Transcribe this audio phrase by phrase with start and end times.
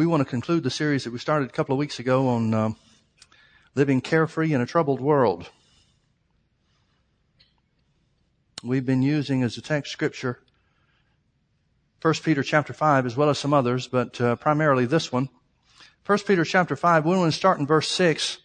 [0.00, 2.54] we want to conclude the series that we started a couple of weeks ago on
[2.54, 2.74] um,
[3.74, 5.50] living carefree in a troubled world.
[8.64, 10.40] We've been using as a text scripture
[12.00, 15.28] 1 Peter chapter 5 as well as some others, but uh, primarily this one.
[16.06, 18.38] 1 Peter chapter 5, we want to start in verse 6.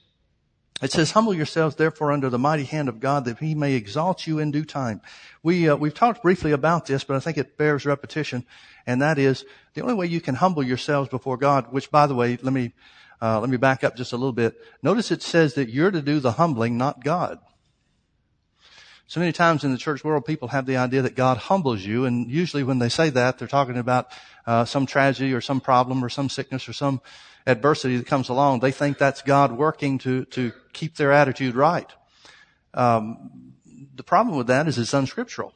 [0.82, 4.28] It says, humble yourselves therefore under the mighty hand of God that he may exalt
[4.28, 5.00] you in due time.
[5.42, 8.46] We, uh, we've talked briefly about this, but I think it bears repetition.
[8.86, 12.16] And that is the only way you can humble yourselves before God, which by the
[12.16, 12.74] way, let me,
[13.22, 14.62] uh, let me back up just a little bit.
[14.84, 17.40] Notice it says that you're to do the humbling, not God.
[19.08, 22.06] So many times in the church world, people have the idea that God humbles you,
[22.06, 24.08] and usually when they say that, they're talking about
[24.48, 27.02] uh, some tragedy or some problem or some sickness or some
[27.48, 28.60] adversity that comes along.
[28.60, 31.92] They think that's God working to to keep their attitude right.
[32.74, 33.54] Um,
[33.96, 35.54] the problem with that is it's unscriptural.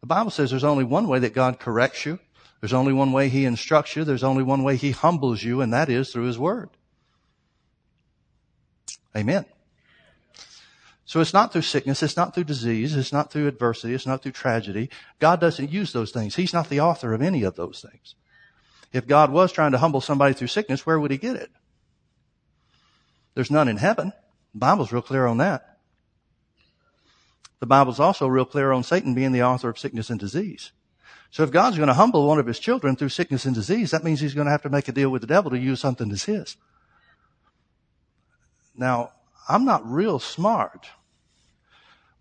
[0.00, 2.18] The Bible says there's only one way that God corrects you.
[2.60, 4.04] There's only one way He instructs you.
[4.04, 6.70] There's only one way He humbles you, and that is through His Word.
[9.16, 9.44] Amen.
[11.06, 14.22] So it's not through sickness, it's not through disease, it's not through adversity, it's not
[14.22, 14.88] through tragedy.
[15.20, 16.36] God doesn't use those things.
[16.36, 18.14] He's not the author of any of those things.
[18.94, 21.50] If God was trying to humble somebody through sickness, where would he get it?
[23.34, 24.12] There's none in heaven.
[24.52, 25.78] The Bible's real clear on that.
[27.58, 30.70] The Bible's also real clear on Satan being the author of sickness and disease.
[31.32, 34.04] So if God's going to humble one of his children through sickness and disease, that
[34.04, 36.08] means he's going to have to make a deal with the devil to use something
[36.08, 36.56] that's his.
[38.76, 39.10] Now,
[39.48, 40.86] I'm not real smart,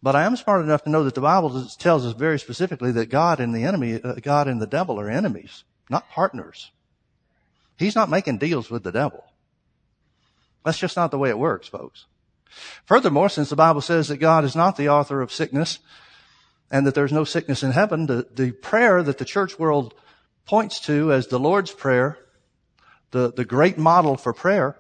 [0.02, 3.12] but I am smart enough to know that the Bible tells us very specifically that
[3.12, 6.72] God and the enemy, uh, God and the devil are enemies, not partners.
[7.78, 9.24] He's not making deals with the devil.
[10.66, 12.06] That's just not the way it works, folks.
[12.86, 15.80] Furthermore, since the Bible says that God is not the author of sickness
[16.70, 19.94] and that there's no sickness in heaven, the, the prayer that the church world
[20.46, 22.18] points to as the Lord's Prayer,
[23.12, 24.78] the, the great model for prayer,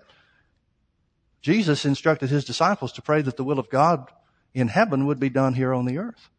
[1.41, 4.09] Jesus instructed his disciples to pray that the will of God
[4.53, 6.29] in heaven would be done here on the earth,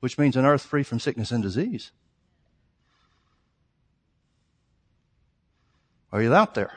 [0.00, 1.90] which means an earth free from sickness and disease.
[6.12, 6.72] Are you out there?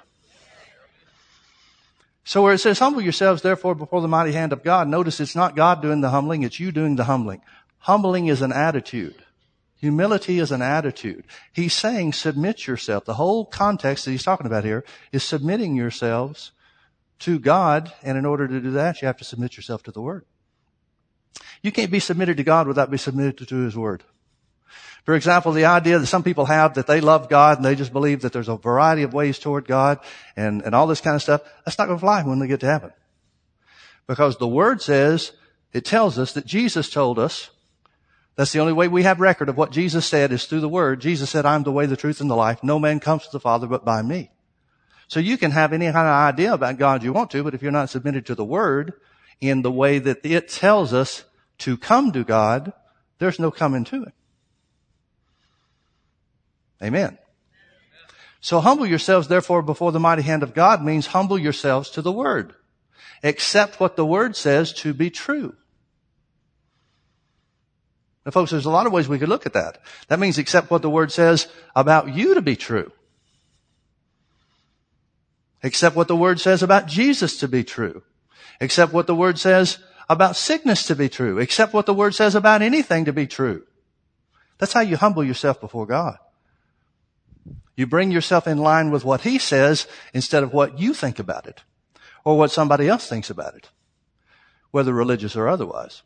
[2.24, 5.36] So where it says, humble yourselves therefore before the mighty hand of God, notice it's
[5.36, 7.42] not God doing the humbling, it's you doing the humbling.
[7.80, 9.24] Humbling is an attitude.
[9.78, 11.26] Humility is an attitude.
[11.52, 13.04] He's saying submit yourself.
[13.04, 16.54] The whole context that he's talking about here is submitting yourselves
[17.20, 20.02] to God, and in order to do that, you have to submit yourself to the
[20.02, 20.26] Word.
[21.62, 24.04] You can't be submitted to God without being submitted to His Word.
[25.04, 27.92] For example, the idea that some people have that they love God and they just
[27.92, 30.00] believe that there's a variety of ways toward God
[30.38, 32.62] and, and all this kind of stuff, that's not going to fly when they get
[32.62, 32.94] to heaven.
[34.08, 35.34] Because the Word says,
[35.74, 37.50] it tells us that Jesus told us,
[38.36, 41.02] that's the only way we have record of what Jesus said is through the Word.
[41.02, 42.64] Jesus said, I'm the way, the truth, and the life.
[42.64, 44.32] No man comes to the Father but by me.
[45.08, 47.62] So you can have any kind of idea about God you want to, but if
[47.62, 48.94] you're not submitted to the Word
[49.42, 51.26] in the way that it tells us
[51.60, 52.74] to come to God,
[53.20, 54.14] there's no coming to it.
[56.84, 57.18] Amen.
[58.42, 62.12] So humble yourselves therefore before the mighty hand of God means humble yourselves to the
[62.12, 62.54] Word.
[63.24, 65.56] Accept what the Word says to be true.
[68.26, 69.80] Now folks, there's a lot of ways we could look at that.
[70.10, 72.92] That means accept what the Word says about you to be true.
[75.64, 78.04] Accept what the word says about Jesus to be true.
[78.60, 79.80] Accept what the word says
[80.10, 81.40] about sickness to be true.
[81.40, 83.64] Accept what the word says about anything to be true.
[84.58, 86.18] That's how you humble yourself before God.
[87.76, 91.48] You bring yourself in line with what He says instead of what you think about
[91.48, 91.64] it
[92.24, 93.70] or what somebody else thinks about it,
[94.72, 96.04] whether religious or otherwise.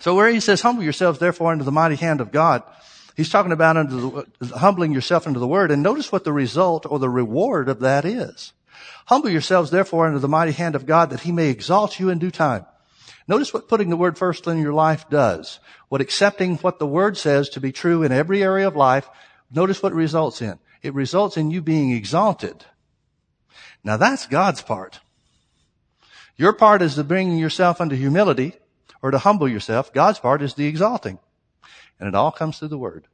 [0.00, 2.62] So where He says, humble yourselves therefore under the mighty hand of God,
[3.16, 5.70] He's talking about under the, humbling yourself under the word.
[5.70, 8.52] And notice what the result or the reward of that is.
[9.06, 12.18] Humble yourselves therefore under the mighty hand of God that he may exalt you in
[12.18, 12.64] due time.
[13.28, 15.60] Notice what putting the word first in your life does.
[15.88, 19.08] What accepting what the word says to be true in every area of life.
[19.52, 20.58] Notice what it results in.
[20.82, 22.64] It results in you being exalted.
[23.82, 25.00] Now that's God's part.
[26.36, 28.54] Your part is the bringing yourself unto humility
[29.02, 29.92] or to humble yourself.
[29.92, 31.18] God's part is the exalting.
[31.98, 33.06] And it all comes through the Word.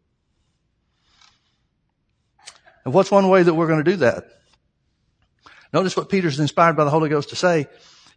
[2.84, 4.28] And what's one way that we're going to do that?
[5.72, 7.66] Notice what Peter's inspired by the Holy Ghost to say.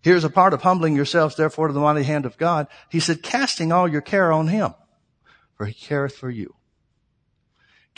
[0.02, 2.68] Here's a part of humbling yourselves, therefore, to the mighty hand of God.
[2.90, 4.76] He said, casting all your care on Him,
[5.56, 6.56] for He careth for you.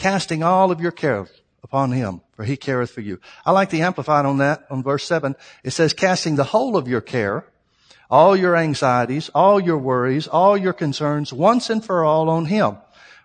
[0.01, 1.27] Casting all of your care
[1.63, 3.19] upon Him, for He careth for you.
[3.45, 5.35] I like the Amplified on that, on verse 7.
[5.63, 7.45] It says, casting the whole of your care
[8.09, 12.77] all your anxieties, all your worries, all your concerns once and for all on Him.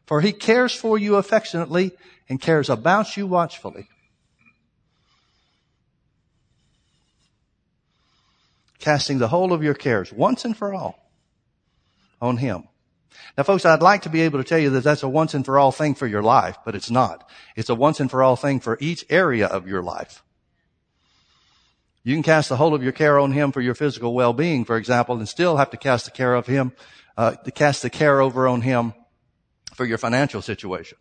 [0.04, 1.92] For He cares for you affectionately
[2.28, 3.88] and cares about you watchfully.
[8.78, 11.10] Casting the whole of your cares once and for all
[12.20, 12.64] on Him.
[13.36, 15.44] Now folks, I'd like to be able to tell you that that's a once and
[15.44, 17.28] for all thing for your life, but it's not.
[17.54, 20.22] It's a once and for all thing for each area of your life.
[22.02, 24.76] You can cast the whole of your care on Him for your physical well-being, for
[24.76, 26.72] example, and still have to cast the care of Him,
[27.16, 28.94] uh, to cast the care over on Him
[29.74, 30.98] for your financial situation.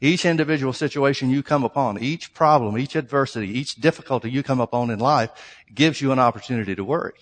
[0.00, 4.90] Each individual situation you come upon, each problem, each adversity, each difficulty you come upon
[4.90, 5.30] in life
[5.72, 7.14] gives you an opportunity to worry.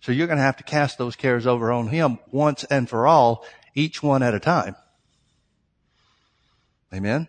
[0.00, 3.06] So you're going to have to cast those cares over on Him once and for
[3.06, 3.44] all,
[3.74, 4.76] each one at a time.
[6.92, 7.28] Amen.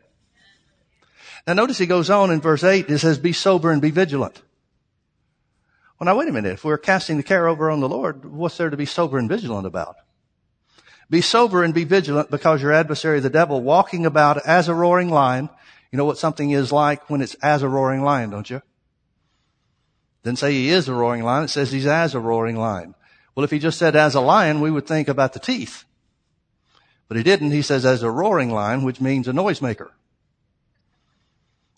[1.46, 4.42] Now notice he goes on in verse 8, it says, be sober and be vigilant.
[6.00, 6.54] Well, now wait a minute.
[6.54, 9.30] If we're casting the care over on the Lord, what's there to be sober and
[9.30, 9.98] vigilant about?
[11.12, 15.10] Be sober and be vigilant because your adversary, the devil, walking about as a roaring
[15.10, 15.50] lion.
[15.92, 18.62] You know what something is like when it's as a roaring lion, don't you?
[20.24, 21.44] Didn't say he is a roaring lion.
[21.44, 22.96] It says he's as a roaring lion.
[23.36, 25.84] Well, if he just said as a lion, we would think about the teeth.
[27.12, 27.52] But he didn't.
[27.52, 29.90] He says as a roaring lion, which means a noisemaker.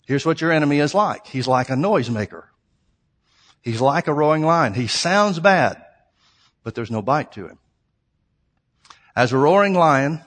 [0.06, 1.26] Here's what your enemy is like.
[1.26, 2.44] He's like a noisemaker.
[3.60, 4.74] He's like a roaring lion.
[4.74, 5.84] He sounds bad,
[6.62, 7.58] but there's no bite to him.
[9.16, 10.22] As a roaring lion,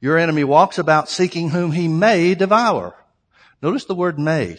[0.00, 2.94] your enemy walks about seeking whom he may devour.
[3.62, 4.58] Notice the word may.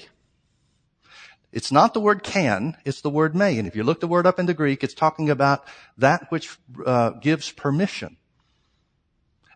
[1.53, 3.57] It's not the word can, it's the word may.
[3.57, 5.65] And if you look the word up in the Greek, it's talking about
[5.97, 8.17] that which uh, gives permission.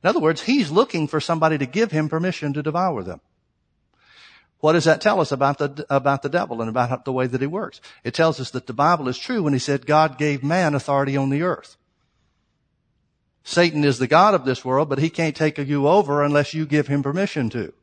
[0.03, 3.21] In other words, he's looking for somebody to give him permission to devour them.
[4.59, 7.41] What does that tell us about the, about the devil and about the way that
[7.41, 7.79] he works?
[8.03, 11.15] It tells us that the Bible is true when he said God gave man authority
[11.15, 11.77] on the earth.
[13.43, 16.65] Satan is the God of this world, but he can't take you over unless you
[16.65, 17.73] give him permission to.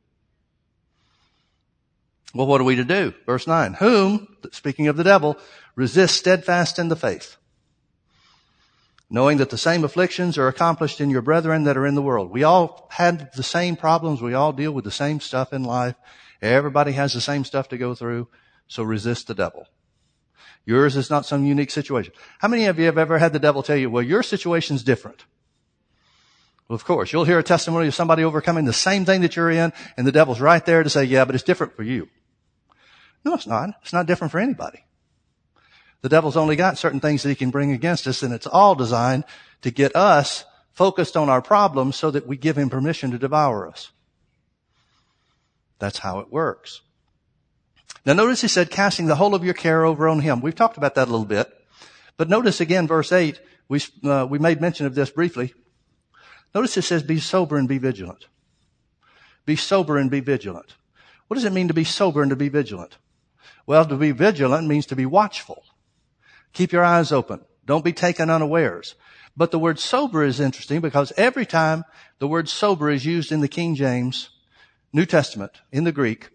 [2.35, 3.15] Well, what are we to do?
[3.25, 3.75] Verse 9.
[3.75, 5.39] Whom, speaking of the devil,
[5.75, 7.37] resist steadfast in the faith,
[9.09, 12.31] knowing that the same afflictions are accomplished in your brethren that are in the world.
[12.31, 14.21] We all had the same problems.
[14.21, 15.95] We all deal with the same stuff in life.
[16.43, 18.29] Everybody has the same stuff to go through,
[18.67, 19.67] so resist the devil.
[20.65, 22.13] Yours is not some unique situation.
[22.41, 25.25] How many of you have ever had the devil tell you, well, your situation's different?
[26.69, 29.51] Well, of course, you'll hear a testimony of somebody overcoming the same thing that you're
[29.51, 32.09] in, and the devil's right there to say, yeah, but it's different for you.
[33.25, 33.71] No, it's not.
[33.83, 34.85] It's not different for anybody.
[36.03, 38.75] The devil's only got certain things that he can bring against us, and it's all
[38.75, 39.25] designed
[39.63, 43.67] to get us focused on our problems so that we give him permission to devour
[43.67, 43.91] us.
[45.79, 46.83] That's how it works.
[48.05, 50.41] Now notice he said, casting the whole of your care over on him.
[50.41, 51.53] We've talked about that a little bit.
[52.17, 55.55] But notice again, verse 8, we, uh, we made mention of this briefly.
[56.55, 58.27] Notice it says, be sober and be vigilant.
[59.45, 60.75] Be sober and be vigilant.
[61.29, 62.97] What does it mean to be sober and to be vigilant?
[63.67, 65.65] Well, to be vigilant means to be watchful.
[66.57, 67.45] Keep your eyes open.
[67.67, 68.95] Don't be taken unawares.
[69.37, 71.85] But the word sober is interesting because every time
[72.19, 74.31] the word sober is used in the King James,
[74.91, 76.31] New Testament in the Greek,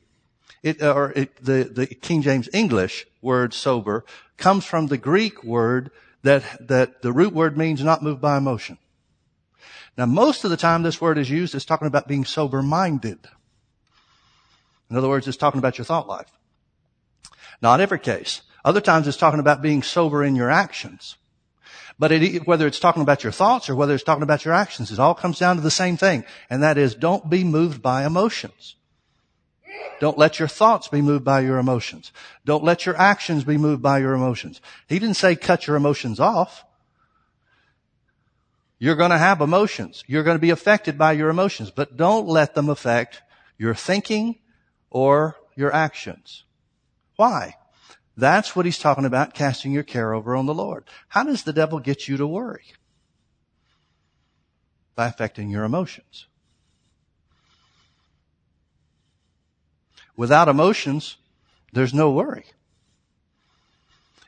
[0.62, 4.06] it, uh, or it, the, the King James English word sober
[4.38, 5.90] comes from the Greek word
[6.22, 8.78] that, that the root word means not moved by emotion.
[9.98, 13.28] Now most of the time this word is used, it's talking about being sober minded.
[14.88, 16.32] In other words, it's talking about your thought life.
[17.60, 18.44] Not every case.
[18.64, 21.18] Other times it's talking about being sober in your actions.
[21.98, 24.92] But it, whether it's talking about your thoughts or whether it's talking about your actions,
[24.92, 26.24] it all comes down to the same thing.
[26.50, 28.76] And that is don't be moved by emotions.
[30.00, 32.12] Don't let your thoughts be moved by your emotions.
[32.44, 34.60] Don't let your actions be moved by your emotions.
[34.88, 36.66] He didn't say cut your emotions off.
[38.80, 40.04] You're going to have emotions.
[40.08, 43.22] You're going to be affected by your emotions, but don't let them affect
[43.60, 44.40] your thinking
[44.90, 46.46] or your actions.
[47.16, 47.58] Why?
[48.22, 50.84] That's what he's talking about, casting your care over on the Lord.
[51.08, 52.66] How does the devil get you to worry?
[54.94, 56.28] By affecting your emotions.
[60.16, 61.18] Without emotions,
[61.74, 62.46] there's no worry.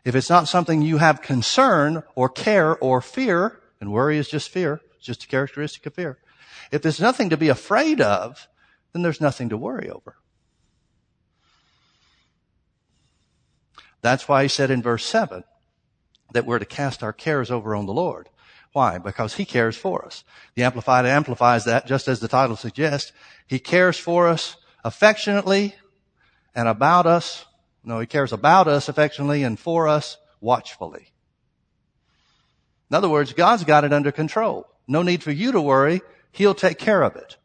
[0.04, 4.50] If it's not something you have concern or care or fear, and worry is just
[4.50, 6.18] fear, it's just a characteristic of fear.
[6.72, 8.48] If there's nothing to be afraid of,
[8.92, 10.16] then there's nothing to worry over.
[14.04, 15.44] That's why he said in verse 7
[16.34, 18.30] that we're to cast our cares over on the Lord.
[18.74, 19.00] Why?
[19.00, 20.24] Because he cares for us.
[20.56, 23.12] The Amplified amplifies that just as the title suggests.
[23.48, 25.76] He cares for us affectionately
[26.54, 27.46] and about us.
[27.84, 31.12] No, he cares about us affectionately and for us watchfully.
[32.92, 34.68] In other words, God's got it under control.
[34.88, 36.02] No need for you to worry.
[36.32, 37.38] He'll take care of it.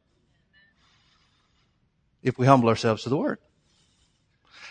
[2.22, 3.38] if we humble ourselves to the Word.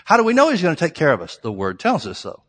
[0.08, 1.36] How do we know He's going to take care of us?
[1.36, 2.42] The Word tells us so.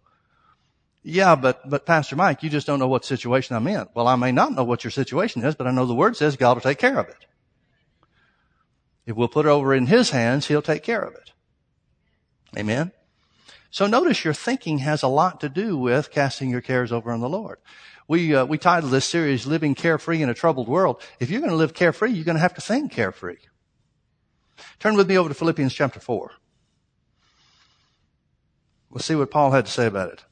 [1.02, 3.88] Yeah, but, but Pastor Mike, you just don't know what situation I'm in.
[3.94, 6.36] Well, I may not know what your situation is, but I know the Word says
[6.36, 7.26] God will take care of it.
[9.06, 11.32] If we'll put it over in His hands, He'll take care of it.
[12.56, 12.92] Amen?
[13.72, 17.18] So notice your thinking has a lot to do with casting your cares over on
[17.18, 17.58] the Lord.
[18.06, 21.02] We, uh, we titled this series, Living Carefree in a Troubled World.
[21.18, 23.38] If you're going to live carefree, you're going to have to think carefree.
[24.78, 26.30] Turn with me over to Philippians chapter 4.
[28.98, 30.24] We'll see what Paul had to say about it.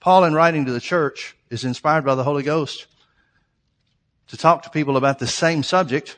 [0.00, 2.88] Paul, in writing to the church, is inspired by the Holy Ghost
[4.26, 6.16] to talk to people about the same subject.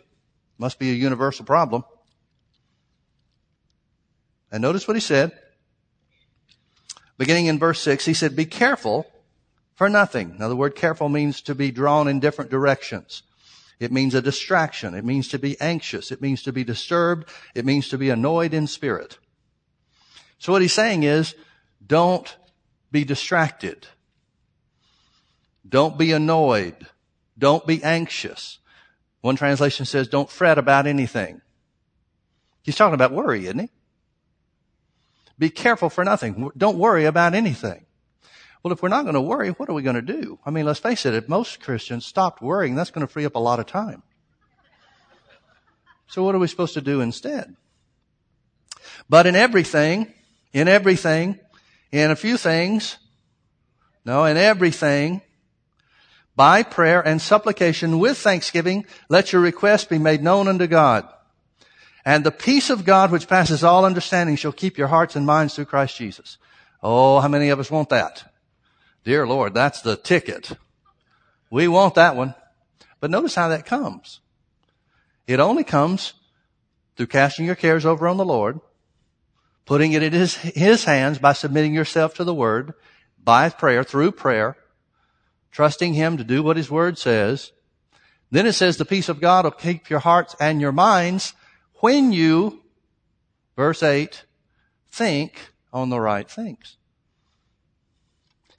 [0.57, 1.85] Must be a universal problem.
[4.51, 5.33] And notice what he said.
[7.19, 9.12] Beginning in verse 6, he said, Be careful
[9.83, 10.37] for nothing.
[10.39, 13.25] Now, the word careful means to be drawn in different directions.
[13.81, 14.95] It means a distraction.
[14.95, 16.13] It means to be anxious.
[16.13, 17.29] It means to be disturbed.
[17.57, 19.19] It means to be annoyed in spirit.
[20.39, 21.35] So what he's saying is,
[21.85, 22.33] don't
[22.93, 23.89] be distracted.
[25.69, 26.87] Don't be annoyed.
[27.37, 28.59] Don't be anxious.
[29.21, 31.41] One translation says, don't fret about anything.
[32.63, 33.71] He's talking about worry, isn't he?
[35.41, 36.53] Be careful for nothing.
[36.57, 37.87] Don't worry about anything.
[38.63, 40.39] Well, if we're not going to worry, what are we going to do?
[40.47, 43.35] I mean, let's face it, if most Christians stopped worrying, that's going to free up
[43.35, 44.03] a lot of time.
[46.07, 47.57] So what are we supposed to do instead?
[49.09, 50.13] But in everything,
[50.53, 51.41] in everything,
[51.91, 52.99] in a few things,
[54.05, 55.23] no, in everything,
[56.37, 61.09] by prayer and supplication with thanksgiving, let your requests be made known unto God.
[62.05, 65.55] And the peace of God which passes all understanding shall keep your hearts and minds
[65.55, 66.39] through Christ Jesus.
[66.83, 68.32] Oh, how many of us want that?
[69.05, 70.53] Dear Lord, that's the ticket.
[71.51, 72.35] We want that one.
[73.01, 74.21] But notice how that comes.
[75.27, 76.15] It only comes
[76.97, 78.61] through casting your cares over on the Lord,
[79.65, 82.75] putting it in his, his hands by submitting yourself to the Word,
[83.23, 84.57] by prayer, through prayer,
[85.51, 87.53] trusting Him to do what His Word says.
[88.31, 91.35] Then it says the peace of God will keep your hearts and your minds
[91.77, 92.63] when you,
[93.57, 94.25] verse 8,
[94.91, 96.77] think on the right things.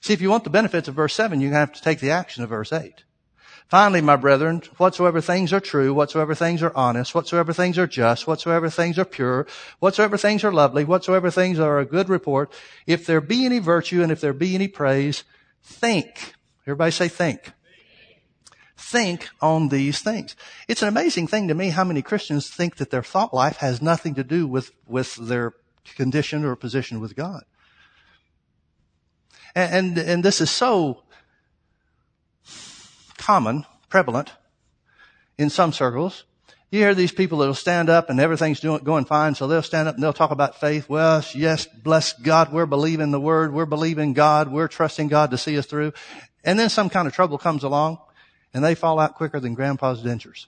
[0.04, 2.44] See, if you want the benefits of verse 7, you have to take the action
[2.44, 3.04] of verse 8.
[3.68, 8.26] Finally, my brethren, whatsoever things are true, whatsoever things are honest, whatsoever things are just,
[8.26, 9.46] whatsoever things are pure,
[9.78, 12.52] whatsoever things are lovely, whatsoever things are a good report,
[12.86, 15.24] if there be any virtue and if there be any praise,
[15.62, 16.34] think
[16.66, 17.52] Everybody say think.
[18.76, 20.36] Think on these things.
[20.68, 23.80] It's an amazing thing to me how many Christians think that their thought life has
[23.80, 25.54] nothing to do with, with their
[25.96, 27.44] condition or position with God.
[29.54, 31.02] And, and, and this is so
[33.16, 34.32] common, prevalent
[35.38, 36.24] in some circles.
[36.70, 39.86] You hear these people that'll stand up and everything's doing, going fine, so they'll stand
[39.86, 40.88] up and they'll talk about faith.
[40.88, 45.38] Well, yes, bless God, we're believing the word, we're believing God, we're trusting God to
[45.38, 45.92] see us through.
[46.42, 47.98] And then some kind of trouble comes along
[48.52, 50.46] and they fall out quicker than grandpa's dentures.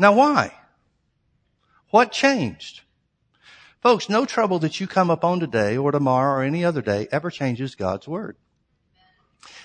[0.00, 0.54] Now why?
[1.90, 2.80] What changed?
[3.82, 7.06] Folks, no trouble that you come up on today or tomorrow or any other day
[7.12, 8.36] ever changes God's word.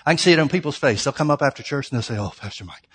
[0.05, 1.05] I can see it on people's face.
[1.05, 2.87] They'll come up after church and they'll say, Oh, Pastor Mike,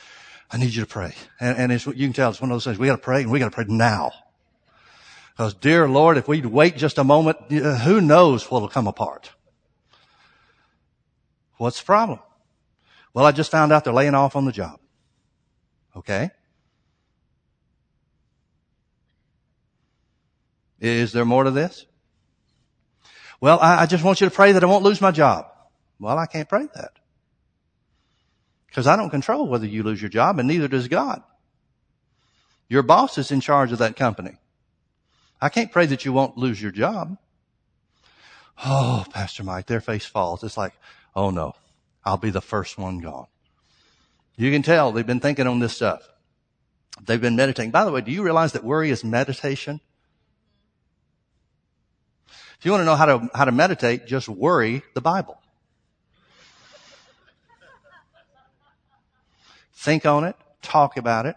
[0.50, 1.14] I need you to pray.
[1.40, 2.78] And, and you can tell it's one of those things.
[2.78, 4.12] We got to pray and we got to pray now.
[5.30, 9.30] Because dear Lord, if we'd wait just a moment, uh, who knows what'll come apart?
[11.56, 12.18] What's the problem?
[13.14, 14.78] Well, I just found out they're laying off on the job.
[15.97, 16.30] Okay.
[20.80, 21.87] Is there more to this?
[23.40, 25.46] Well, I, I just want you to pray that I won't lose my job.
[25.99, 26.92] Well, I can't pray that.
[28.66, 31.22] Because I don't control whether you lose your job and neither does God.
[32.68, 34.37] Your boss is in charge of that company.
[35.40, 37.18] I can't pray that you won't lose your job.
[38.64, 40.44] Oh, Pastor Mike, their face falls.
[40.44, 40.75] It's like,
[41.16, 41.54] oh no,
[42.04, 43.26] I'll be the first one gone.
[44.37, 46.08] You can tell they've been thinking on this stuff.
[47.02, 47.70] They've been meditating.
[47.70, 49.80] By the way, do you realize that worry is meditation?
[52.61, 55.40] If you want to know how to, how to meditate, just worry the Bible.
[59.73, 60.37] Think on it.
[60.61, 61.37] Talk about it.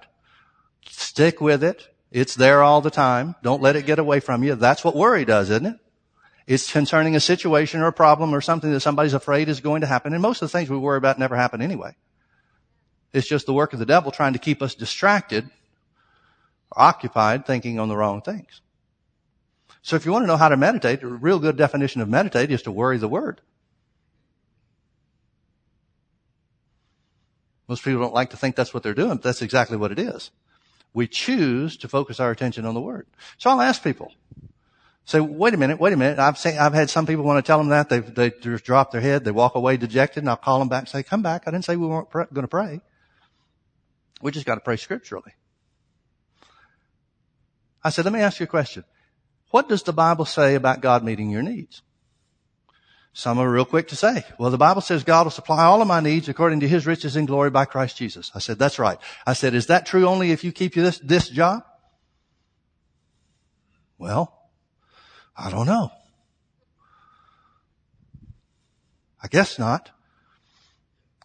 [0.89, 1.95] Stick with it.
[2.11, 3.35] It's there all the time.
[3.41, 4.55] Don't let it get away from you.
[4.55, 5.79] That's what worry does, isn't it?
[6.45, 9.87] It's concerning a situation or a problem or something that somebody's afraid is going to
[9.87, 10.11] happen.
[10.11, 11.95] And most of the things we worry about never happen anyway.
[13.13, 15.49] It's just the work of the devil trying to keep us distracted,
[16.69, 18.59] or occupied, thinking on the wrong things.
[19.83, 22.49] So if you want to know how to meditate, a real good definition of meditate
[22.49, 23.41] is to worry the word.
[27.67, 29.99] Most people don't like to think that's what they're doing, but that's exactly what it
[29.99, 30.31] is.
[30.93, 33.07] We choose to focus our attention on the word.
[33.37, 34.13] So I'll ask people,
[35.03, 36.17] say, wait a minute, wait a minute.
[36.17, 37.89] I've seen, I've had some people want to tell them that.
[37.89, 39.25] They, they just drop their head.
[39.25, 41.43] They walk away dejected and I'll call them back and say, come back.
[41.45, 42.79] I didn't say we weren't going to pray.
[44.21, 45.33] We just got to pray scripturally.
[47.83, 48.85] I said, let me ask you a question.
[49.53, 51.83] What does the Bible say about God meeting your needs?
[53.13, 55.87] Some are real quick to say, well, the Bible says God will supply all of
[55.87, 58.31] my needs according to his riches in glory by Christ Jesus.
[58.33, 58.97] I said, that's right.
[59.27, 61.63] I said, is that true only if you keep this, this job?
[63.99, 64.35] Well,
[65.37, 65.91] I don't know.
[69.21, 69.91] I guess not.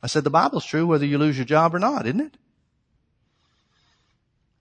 [0.02, 2.37] I said, the Bible's true whether you lose your job or not, isn't it?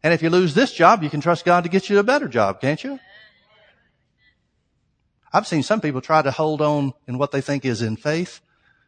[0.03, 2.29] And if you lose this job, you can trust God to get you a better
[2.29, 2.97] job, can't you?
[5.34, 8.41] I've seen some people try to hold on in what they think is in faith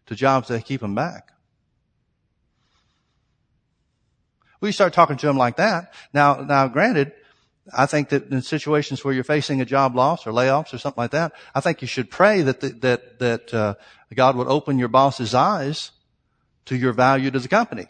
[0.05, 1.31] to jobs that keep them back.
[4.61, 5.93] We start talking to them like that.
[6.13, 7.13] Now, now granted,
[7.75, 11.01] I think that in situations where you're facing a job loss or layoffs or something
[11.01, 13.75] like that, I think you should pray that the, that that uh,
[14.13, 15.91] God would open your boss's eyes
[16.65, 17.87] to your value to the company,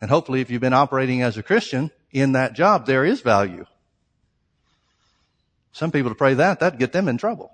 [0.00, 3.64] and hopefully, if you've been operating as a Christian in that job, there is value.
[5.74, 7.50] Some people to pray that that'd get them in trouble.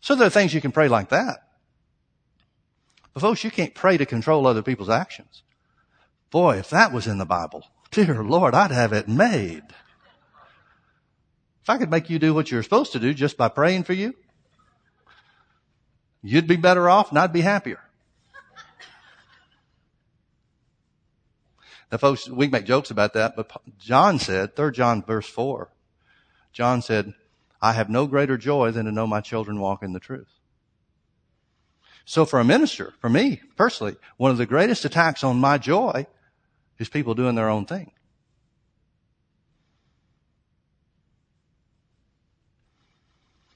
[0.00, 1.48] So there are things you can pray like that.
[3.12, 5.42] But folks, you can't pray to control other people's actions.
[6.30, 9.64] Boy, if that was in the Bible, dear Lord, I'd have it made.
[11.62, 13.94] If I could make you do what you're supposed to do just by praying for
[13.94, 14.14] you,
[16.22, 17.80] you'd be better off and I'd be happier.
[21.90, 25.70] Now folks, we make jokes about that, but John said, 3 John verse 4,
[26.52, 27.14] John said,
[27.60, 30.28] I have no greater joy than to know my children walk in the truth.
[32.04, 36.06] So for a minister, for me personally, one of the greatest attacks on my joy
[36.78, 37.92] is people doing their own thing.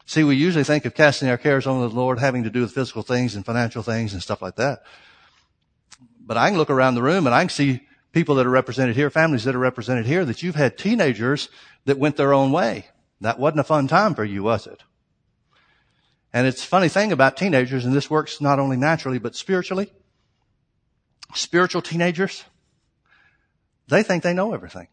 [0.06, 2.72] See, we usually think of casting our cares on the Lord having to do with
[2.72, 4.84] physical things and financial things and stuff like that.
[6.20, 7.80] But I can look around the room and I can see
[8.14, 11.48] people that are represented here, families that are represented here, that you've had teenagers
[11.84, 12.86] that went their own way.
[13.20, 14.82] That wasn't a fun time for you, was it?
[16.32, 19.92] And it's a funny thing about teenagers, and this works not only naturally, but spiritually.
[21.34, 22.44] Spiritual teenagers,
[23.88, 24.88] they think they know everything.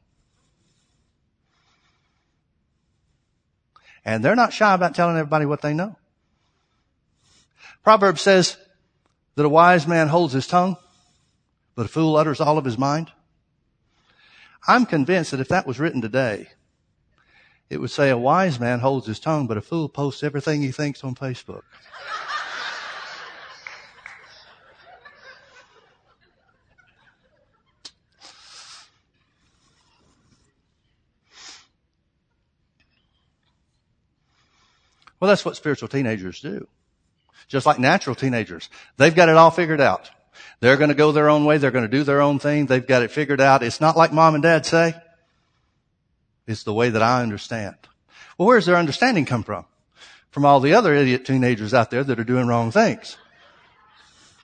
[4.04, 5.96] And they're not shy about telling everybody what they know.
[7.84, 8.58] Proverbs says
[9.36, 10.78] that a wise man holds his tongue,
[11.82, 13.12] but a fool utters all of his mind.
[14.68, 16.50] I'm convinced that if that was written today,
[17.72, 20.72] it would say a wise man holds his tongue, but a fool posts everything he
[20.72, 21.64] thinks on Facebook.
[35.20, 36.68] Well, that's what spiritual teenagers do.
[37.48, 38.70] Just like natural teenagers.
[38.98, 40.12] They've got it all figured out.
[40.60, 41.58] They're going to go their own way.
[41.58, 42.66] They're going to do their own thing.
[42.66, 43.64] They've got it figured out.
[43.64, 44.94] It's not like mom and dad say.
[46.48, 47.76] It's the way that I understand.
[48.38, 49.66] Well, where's their understanding come from?
[50.32, 53.18] From all the other idiot teenagers out there that are doing wrong things.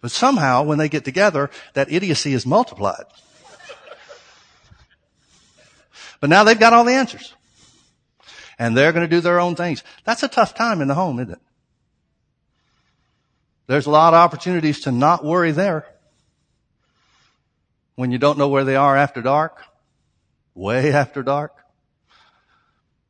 [0.01, 3.05] But somehow, when they get together, that idiocy is multiplied.
[6.19, 7.33] But now they've got all the answers
[8.59, 9.83] and they're going to do their own things.
[10.03, 11.39] That's a tough time in the home, isn't it?
[13.67, 15.85] There's a lot of opportunities to not worry there.
[17.95, 19.61] When you don't know where they are after dark,
[20.55, 21.53] way after dark,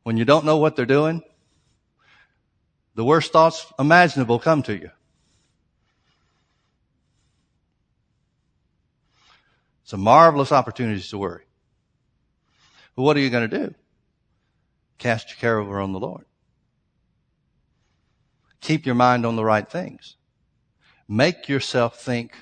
[0.03, 1.21] when you don't know what they're doing,
[2.95, 4.89] the worst thoughts imaginable come to you.
[9.83, 11.45] It's a marvelous opportunity to worry.
[12.95, 13.73] But what are you going to do?
[14.97, 16.25] Cast your care over on the Lord.
[18.59, 20.16] Keep your mind on the right things.
[21.07, 22.33] Make yourself think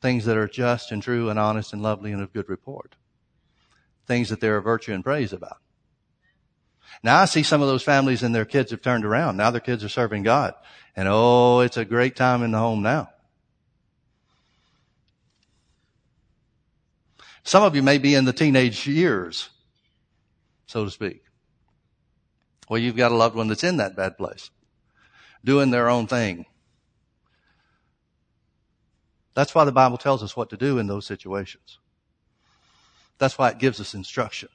[0.00, 2.96] things that are just and true and honest and lovely and of good report.
[4.06, 5.58] Things that there are virtue and praise about.
[7.02, 9.36] Now I see some of those families and their kids have turned around.
[9.36, 10.54] Now their kids are serving God.
[10.94, 13.08] And oh, it's a great time in the home now.
[17.44, 19.48] Some of you may be in the teenage years,
[20.66, 21.24] so to speak.
[22.68, 24.50] Well, you've got a loved one that's in that bad place,
[25.44, 26.46] doing their own thing.
[29.34, 31.78] That's why the Bible tells us what to do in those situations.
[33.18, 34.48] That's why it gives us instruction.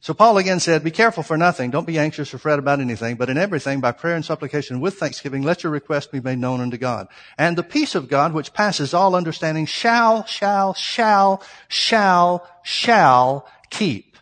[0.00, 1.70] So Paul again said, be careful for nothing.
[1.70, 4.98] Don't be anxious or fret about anything, but in everything by prayer and supplication with
[4.98, 7.08] thanksgiving, let your request be made known unto God.
[7.38, 14.18] And the peace of God, which passes all understanding, shall, shall, shall, shall, shall keep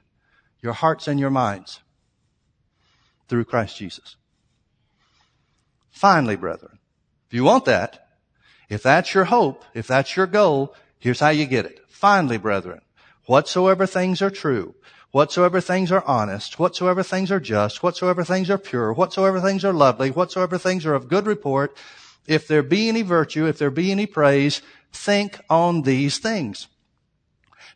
[0.60, 1.80] your hearts and your minds
[3.26, 4.14] through Christ Jesus.
[5.90, 6.78] Finally, brethren,
[7.26, 8.01] if you want that,
[8.72, 11.78] if that's your hope, if that's your goal, here's how you get it.
[11.88, 12.80] Finally, brethren,
[13.26, 14.74] whatsoever things are true,
[15.10, 19.74] whatsoever things are honest, whatsoever things are just, whatsoever things are pure, whatsoever things are
[19.74, 21.76] lovely, whatsoever things are of good report,
[22.26, 26.68] if there be any virtue, if there be any praise, think on these things.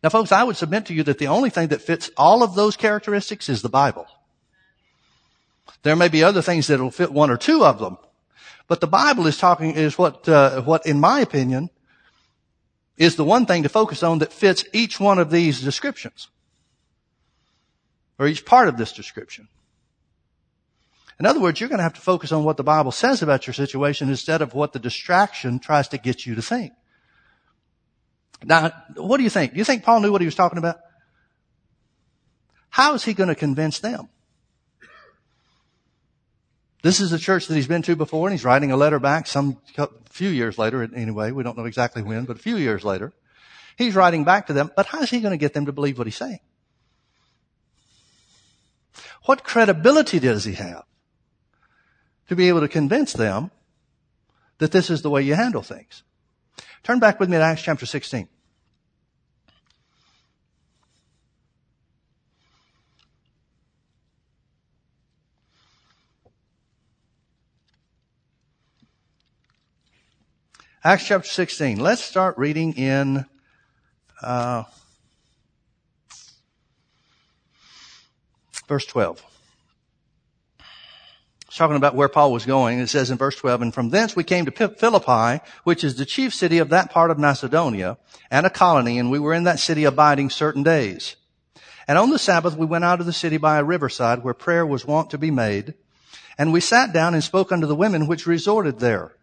[0.02, 2.54] Now folks, I would submit to you that the only thing that fits all of
[2.54, 4.06] those characteristics is the Bible.
[5.82, 7.98] There may be other things that will fit one or two of them,
[8.68, 11.70] but the Bible is talking, is what, uh, what in my opinion,
[12.96, 16.28] is the one thing to focus on that fits each one of these descriptions
[18.18, 19.48] or each part of this description.
[21.18, 23.46] In other words, you're going to have to focus on what the Bible says about
[23.46, 26.72] your situation instead of what the distraction tries to get you to think.
[28.44, 29.52] Now, what do you think?
[29.52, 30.78] Do you think Paul knew what he was talking about?
[32.68, 34.08] How is he going to convince them?
[36.86, 39.26] This is a church that he's been to before and he's writing a letter back
[39.26, 39.56] some
[40.08, 41.32] few years later anyway.
[41.32, 43.12] We don't know exactly when, but a few years later.
[43.76, 45.98] He's writing back to them, but how is he going to get them to believe
[45.98, 46.38] what he's saying?
[49.24, 50.84] What credibility does he have
[52.28, 53.50] to be able to convince them
[54.58, 56.04] that this is the way you handle things?
[56.84, 58.28] Turn back with me to Acts chapter 16.
[70.86, 71.80] Acts chapter 16.
[71.80, 73.26] Let's start reading in
[74.22, 74.62] uh,
[78.68, 79.20] verse 12.
[81.48, 82.78] It's talking about where Paul was going.
[82.78, 86.06] It says in verse 12, and from thence we came to Philippi, which is the
[86.06, 87.98] chief city of that part of Macedonia,
[88.30, 91.16] and a colony, and we were in that city abiding certain days.
[91.88, 94.64] And on the Sabbath we went out of the city by a riverside where prayer
[94.64, 95.74] was wont to be made.
[96.38, 99.16] And we sat down and spoke unto the women which resorted there.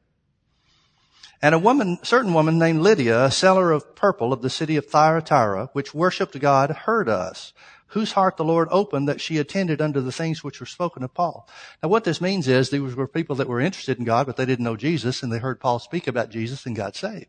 [1.44, 4.86] And a woman, certain woman named Lydia, a seller of purple of the city of
[4.86, 7.52] Thyatira, which worshipped God, heard us
[7.88, 11.14] whose heart the Lord opened that she attended unto the things which were spoken of
[11.14, 11.46] Paul.
[11.84, 14.46] Now what this means is these were people that were interested in God, but they
[14.46, 17.28] didn't know Jesus, and they heard Paul speak about Jesus and got saved.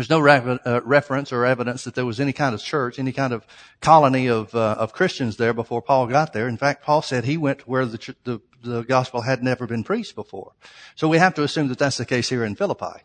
[0.00, 3.34] There's no uh, reference or evidence that there was any kind of church, any kind
[3.34, 3.46] of
[3.82, 6.48] colony of, uh, of Christians there before Paul got there.
[6.48, 10.14] In fact, Paul said he went where the, the, the gospel had never been preached
[10.14, 10.52] before.
[10.94, 13.02] So we have to assume that that's the case here in Philippi.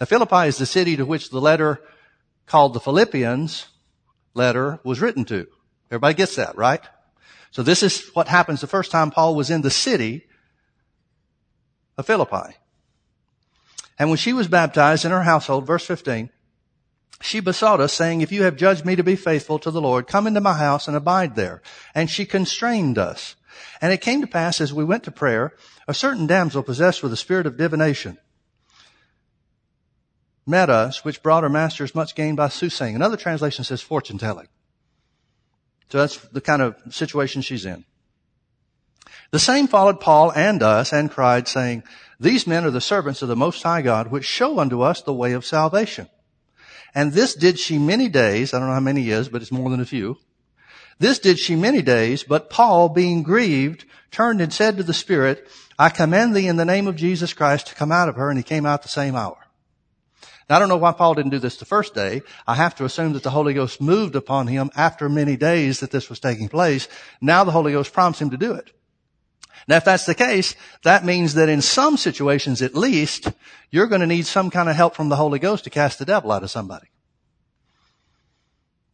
[0.00, 1.82] Now Philippi is the city to which the letter
[2.46, 3.66] called the Philippians
[4.32, 5.48] letter was written to.
[5.90, 6.80] Everybody gets that, right?
[7.50, 10.24] So this is what happens the first time Paul was in the city
[11.98, 12.56] of Philippi.
[14.00, 16.30] And when she was baptized in her household, verse 15,
[17.20, 20.08] she besought us saying, if you have judged me to be faithful to the Lord,
[20.08, 21.62] come into my house and abide there.
[21.94, 23.36] And she constrained us.
[23.80, 25.54] And it came to pass as we went to prayer,
[25.86, 28.18] a certain damsel possessed with a spirit of divination
[30.46, 32.96] met us, which brought her masters much gain by soothsaying.
[32.96, 34.48] Another translation says fortune telling.
[35.90, 37.84] So that's the kind of situation she's in.
[39.30, 41.84] The same followed Paul and us and cried saying,
[42.20, 45.14] these men are the servants of the Most High God, which show unto us the
[45.14, 46.06] way of salvation.
[46.94, 48.52] And this did she many days.
[48.52, 50.18] I don't know how many is, but it's more than a few.
[50.98, 55.48] This did she many days, but Paul, being grieved, turned and said to the Spirit,
[55.78, 58.28] I command thee in the name of Jesus Christ to come out of her.
[58.28, 59.38] And he came out the same hour.
[60.50, 62.20] Now, I don't know why Paul didn't do this the first day.
[62.46, 65.90] I have to assume that the Holy Ghost moved upon him after many days that
[65.90, 66.86] this was taking place.
[67.22, 68.70] Now the Holy Ghost prompts him to do it.
[69.68, 73.32] Now, if that's the case, that means that in some situations at least,
[73.70, 76.04] you're going to need some kind of help from the Holy Ghost to cast the
[76.04, 76.88] devil out of somebody.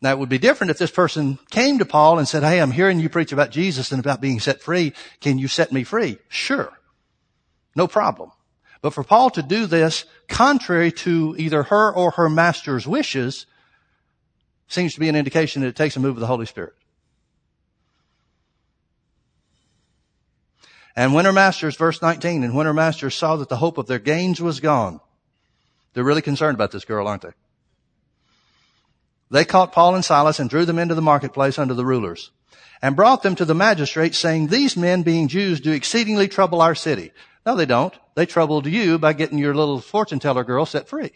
[0.02, 2.70] Now, it would be different if this person came to Paul and said, Hey, I'm
[2.70, 4.92] hearing you preach about Jesus and about being set free.
[5.20, 6.18] Can you set me free?
[6.29, 6.72] Sure.
[7.74, 8.31] No problem.
[8.83, 13.46] But for Paul to do this contrary to either her or her master's wishes
[14.68, 16.74] seems to be an indication that it takes a move of the Holy Spirit.
[20.96, 23.87] And when her masters, verse 19, and when her masters saw that the hope of
[23.87, 25.00] their gains was gone,
[25.92, 27.32] they're really concerned about this girl, aren't they?
[29.30, 32.30] They caught Paul and Silas and drew them into the marketplace under the rulers
[32.80, 36.74] and brought them to the magistrates saying, these men being Jews do exceedingly trouble our
[36.74, 37.12] city.
[37.44, 37.94] No, they don't.
[38.14, 41.12] They troubled you by getting your little fortune teller girl set free.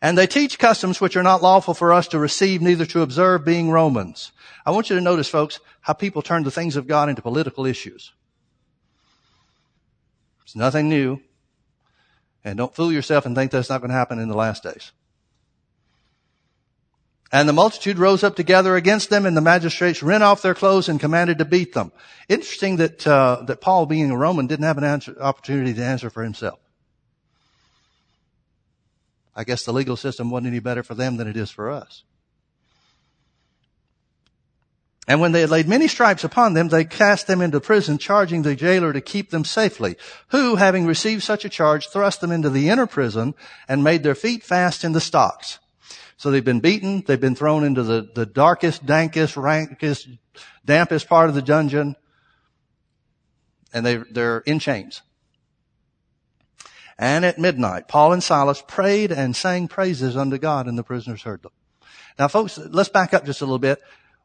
[0.00, 3.44] And they teach customs which are not lawful for us to receive, neither to observe,
[3.44, 4.32] being Romans.
[4.64, 7.66] I want you to notice, folks, how people turn the things of God into political
[7.66, 8.12] issues.
[10.44, 11.20] It's nothing new.
[12.44, 14.92] And don't fool yourself and think that's not going to happen in the last days.
[17.30, 20.88] And the multitude rose up together against them, and the magistrates rent off their clothes
[20.88, 21.92] and commanded to beat them.
[22.28, 26.08] Interesting that uh, that Paul, being a Roman, didn't have an answer, opportunity to answer
[26.08, 26.58] for himself.
[29.38, 32.02] I guess the legal system wasn't any better for them than it is for us.
[35.06, 38.42] And when they had laid many stripes upon them, they cast them into prison, charging
[38.42, 39.96] the jailer to keep them safely,
[40.30, 43.36] who, having received such a charge, thrust them into the inner prison
[43.68, 45.60] and made their feet fast in the stocks.
[46.16, 50.08] So they've been beaten, they've been thrown into the, the darkest, dankest, rankest,
[50.66, 51.94] dampest part of the dungeon,
[53.72, 55.02] and they, they're in chains.
[56.98, 61.22] And at midnight, Paul and Silas prayed and sang praises unto God, and the prisoners
[61.22, 61.52] heard them.
[62.18, 63.80] Now folks, let's back up just a little bit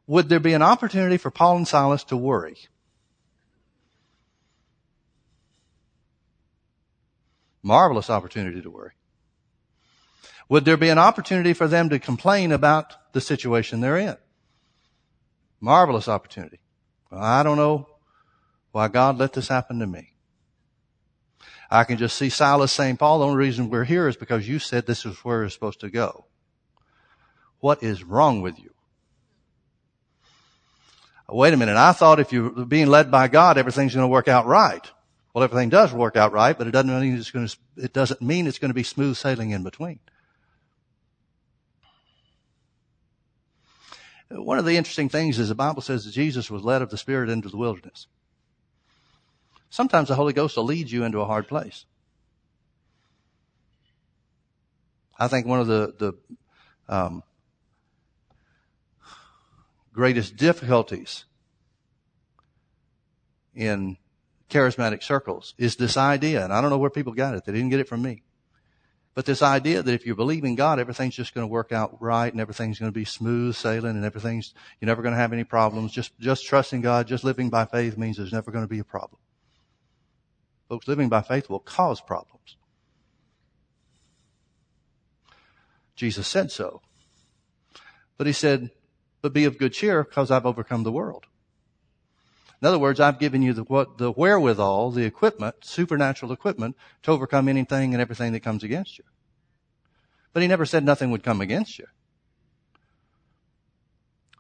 [0.07, 2.57] would there be an opportunity for Paul and Silas to worry?
[7.61, 8.91] Marvelous opportunity to worry.
[10.49, 14.17] Would there be an opportunity for them to complain about the situation they're in?
[15.61, 16.59] Marvelous opportunity.
[17.09, 17.87] Well, I don't know
[18.73, 20.12] why God let this happen to me.
[21.73, 24.59] I can just see Silas saying, Paul, the only reason we're here is because you
[24.59, 26.27] said this is where we're supposed to go.
[27.61, 28.69] What is wrong with you?
[31.29, 34.27] wait a minute, I thought if you're being led by God, everything's going to work
[34.27, 34.87] out right.
[35.33, 38.21] Well, everything does work out right, but it doesn't mean it's going to, it doesn't
[38.21, 39.99] mean it's going to be smooth sailing in between.
[44.29, 46.99] One of the interesting things is the Bible says that Jesus was led of the
[46.99, 48.05] Spirit into the wilderness.
[49.73, 51.85] Sometimes the Holy Ghost will lead you into a hard place.
[55.17, 56.13] I think one of the, the
[56.87, 57.23] um,
[59.91, 61.25] greatest difficulties
[63.55, 63.97] in
[64.47, 67.43] charismatic circles is this idea, and I don't know where people got it.
[67.43, 68.21] They didn't get it from me.
[69.15, 71.99] But this idea that if you believe in God, everything's just going to work out
[71.99, 75.33] right and everything's going to be smooth sailing and everything's, you're never going to have
[75.33, 75.91] any problems.
[75.91, 78.83] Just, just trusting God, just living by faith means there's never going to be a
[78.83, 79.17] problem.
[80.69, 82.57] Folks, living by faith will cause problems.
[85.95, 86.81] Jesus said so.
[88.17, 88.71] But he said,
[89.21, 91.25] but be of good cheer because I've overcome the world.
[92.61, 97.11] In other words, I've given you the, what, the wherewithal, the equipment, supernatural equipment to
[97.11, 99.03] overcome anything and everything that comes against you.
[100.31, 101.87] But he never said nothing would come against you.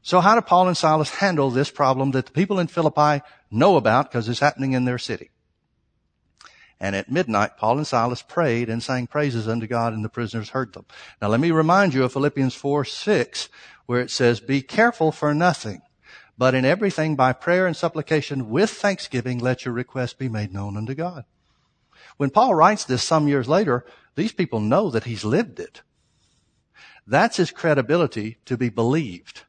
[0.01, 3.75] So how do Paul and Silas handle this problem that the people in Philippi know
[3.75, 5.31] about because it's happening in their city?
[6.79, 10.49] And at midnight, Paul and Silas prayed and sang praises unto God and the prisoners
[10.49, 10.85] heard them.
[11.21, 13.49] Now let me remind you of Philippians 4, 6,
[13.85, 15.81] where it says, be careful for nothing,
[16.37, 20.75] but in everything by prayer and supplication with thanksgiving, let your requests be made known
[20.75, 21.25] unto God.
[22.17, 25.81] When Paul writes this some years later, these people know that he's lived it.
[27.05, 29.43] That's his credibility to be believed.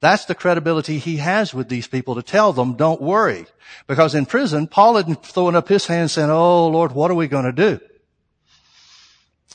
[0.00, 3.46] That's the credibility he has with these people to tell them, don't worry.
[3.86, 7.28] Because in prison, Paul had thrown up his hands saying, Oh Lord, what are we
[7.28, 7.80] going to do?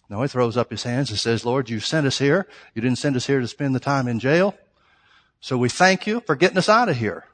[0.09, 2.47] No, he throws up his hands and says, Lord, you sent us here.
[2.75, 4.55] You didn't send us here to spend the time in jail.
[5.39, 7.25] So we thank you for getting us out of here.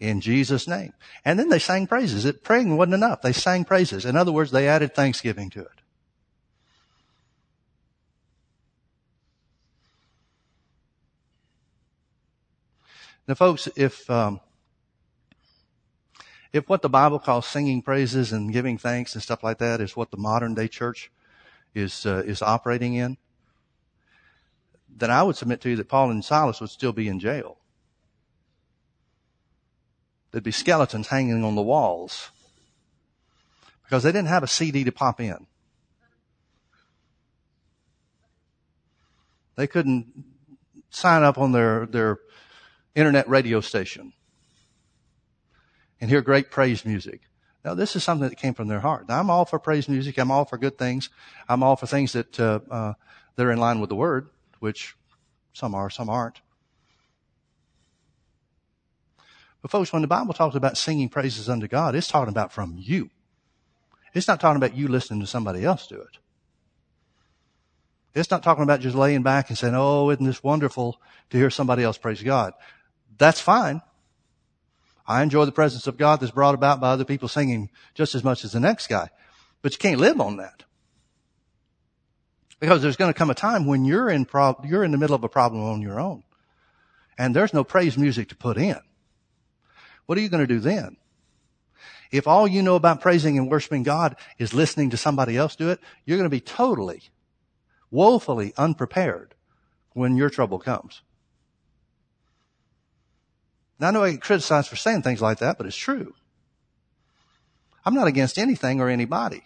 [0.00, 0.92] In Jesus' name.
[1.24, 2.24] And then they sang praises.
[2.24, 3.22] It praying wasn't enough.
[3.22, 4.04] They sang praises.
[4.04, 5.81] In other words, they added thanksgiving to it.
[13.28, 14.40] Now, folks, if um,
[16.52, 19.96] if what the Bible calls singing praises and giving thanks and stuff like that is
[19.96, 21.10] what the modern day church
[21.74, 23.16] is uh, is operating in,
[24.88, 27.58] then I would submit to you that Paul and Silas would still be in jail.
[30.30, 32.30] There'd be skeletons hanging on the walls
[33.84, 35.46] because they didn't have a CD to pop in.
[39.56, 40.24] They couldn't
[40.88, 42.18] sign up on their, their
[42.94, 44.12] internet radio station
[46.00, 47.22] and hear great praise music.
[47.64, 49.08] Now, this is something that came from their heart.
[49.08, 50.18] Now, I'm all for praise music.
[50.18, 51.10] I'm all for good things.
[51.48, 52.94] I'm all for things that uh, uh,
[53.36, 54.28] that are in line with the Word,
[54.58, 54.96] which
[55.52, 56.40] some are, some aren't.
[59.60, 62.74] But folks, when the Bible talks about singing praises unto God, it's talking about from
[62.76, 63.10] you.
[64.12, 66.18] It's not talking about you listening to somebody else do it.
[68.14, 71.00] It's not talking about just laying back and saying, Oh, isn't this wonderful
[71.30, 72.52] to hear somebody else praise God?
[73.18, 73.82] That's fine.
[75.06, 78.22] I enjoy the presence of God that's brought about by other people singing just as
[78.22, 79.10] much as the next guy.
[79.60, 80.64] But you can't live on that.
[82.60, 85.16] Because there's going to come a time when you're in prob- you're in the middle
[85.16, 86.22] of a problem on your own.
[87.18, 88.78] And there's no praise music to put in.
[90.06, 90.96] What are you going to do then?
[92.10, 95.70] If all you know about praising and worshiping God is listening to somebody else do
[95.70, 97.02] it, you're going to be totally,
[97.90, 99.34] woefully unprepared
[99.94, 101.02] when your trouble comes.
[103.82, 106.14] Now I know I get criticized for saying things like that, but it's true.
[107.84, 109.42] I'm not against anything or anybody,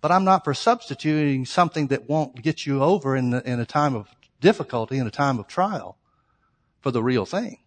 [0.00, 3.64] but I'm not for substituting something that won't get you over in, the, in a
[3.64, 4.08] time of
[4.40, 5.96] difficulty, in a time of trial,
[6.80, 7.60] for the real thing.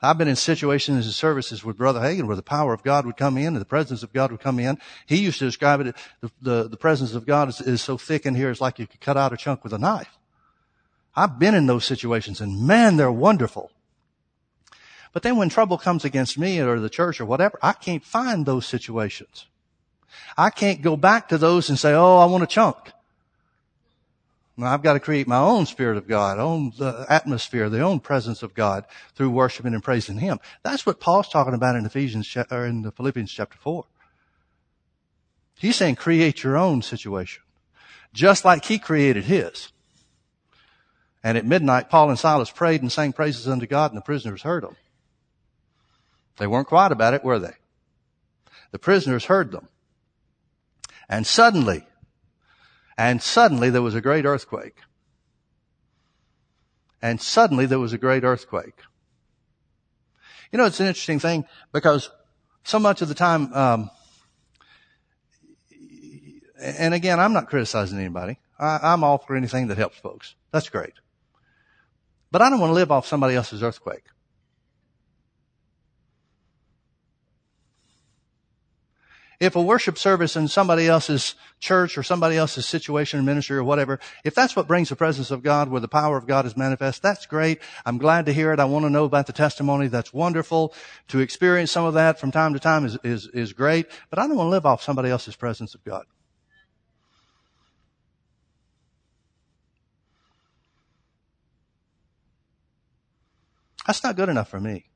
[0.00, 3.18] I've been in situations and services with Brother Hagin where the power of God would
[3.18, 4.78] come in and the presence of God would come in.
[5.04, 8.24] He used to describe it, the, the, the presence of God is, is so thick
[8.24, 10.08] in here, it's like you could cut out a chunk with a knife.
[11.16, 13.70] I've been in those situations and man, they're wonderful.
[15.12, 18.44] But then when trouble comes against me or the church or whatever, I can't find
[18.44, 19.46] those situations.
[20.36, 22.76] I can't go back to those and say, oh, I want a chunk.
[24.56, 27.98] Now, I've got to create my own spirit of God, own the atmosphere, the own
[27.98, 30.38] presence of God through worshiping and praising Him.
[30.62, 33.86] That's what Paul's talking about in Ephesians or in the Philippians chapter four.
[35.56, 37.42] He's saying create your own situation,
[38.12, 39.72] just like He created His.
[41.24, 44.42] And at midnight, Paul and Silas prayed and sang praises unto God, and the prisoners
[44.42, 44.76] heard them.
[46.36, 47.54] They weren't quiet about it, were they?
[48.72, 49.68] The prisoners heard them.
[51.08, 51.86] And suddenly,
[52.98, 54.76] and suddenly there was a great earthquake.
[57.00, 58.76] And suddenly there was a great earthquake.
[60.52, 62.10] You know, it's an interesting thing because
[62.64, 63.90] so much of the time, um,
[66.60, 68.38] and again, I'm not criticizing anybody.
[68.58, 70.34] I, am all for anything that helps folks.
[70.50, 70.92] That's great.
[72.34, 74.02] But I don't want to live off somebody else's earthquake.
[79.38, 83.62] if a worship service in somebody else's church or somebody else's situation or ministry or
[83.62, 86.56] whatever, if that's what brings the presence of God where the power of God is
[86.56, 87.60] manifest, that's great.
[87.86, 88.58] I'm glad to hear it.
[88.58, 89.86] I want to know about the testimony.
[89.86, 90.74] That's wonderful.
[91.08, 93.86] To experience some of that from time to time is, is, is great.
[94.10, 96.06] But I don't want to live off somebody else's presence of God.
[103.86, 104.86] That's not good enough for me.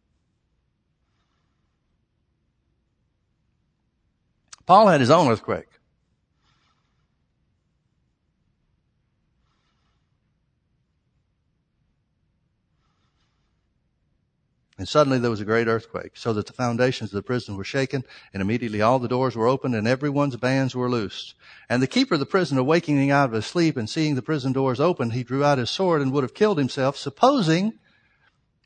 [4.67, 5.67] Paul had his own earthquake.
[14.79, 17.65] And suddenly there was a great earthquake, so that the foundations of the prison were
[17.65, 21.35] shaken, and immediately all the doors were opened, and everyone's bands were loosed.
[21.69, 24.53] And the keeper of the prison, awakening out of his sleep and seeing the prison
[24.53, 27.73] doors open, he drew out his sword and would have killed himself, supposing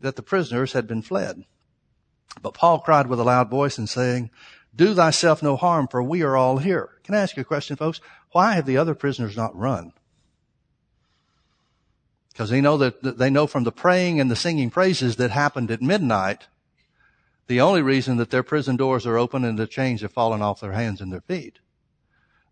[0.03, 1.45] that the prisoners had been fled.
[2.43, 4.31] But Paul cried with a loud voice and saying,
[4.75, 6.91] do thyself no harm, for we are all here.
[7.05, 8.01] Can I ask you a question, folks?
[8.31, 9.93] Why have the other prisoners not run?
[12.33, 15.71] Because they know that they know from the praying and the singing praises that happened
[15.71, 16.47] at midnight,
[17.47, 20.61] the only reason that their prison doors are open and the chains have fallen off
[20.61, 21.59] their hands and their feet.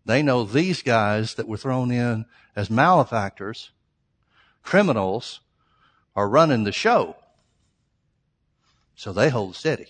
[0.05, 3.71] They know these guys that were thrown in as malefactors,
[4.61, 5.39] criminals,
[6.15, 7.15] are running the show.
[8.95, 9.87] So they hold steady.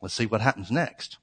[0.00, 1.18] Let's see what happens next.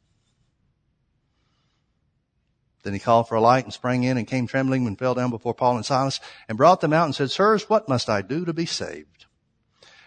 [2.84, 5.30] Then he called for a light and sprang in and came trembling and fell down
[5.30, 8.46] before Paul and Silas and brought them out and said, Sirs, what must I do
[8.46, 9.26] to be saved?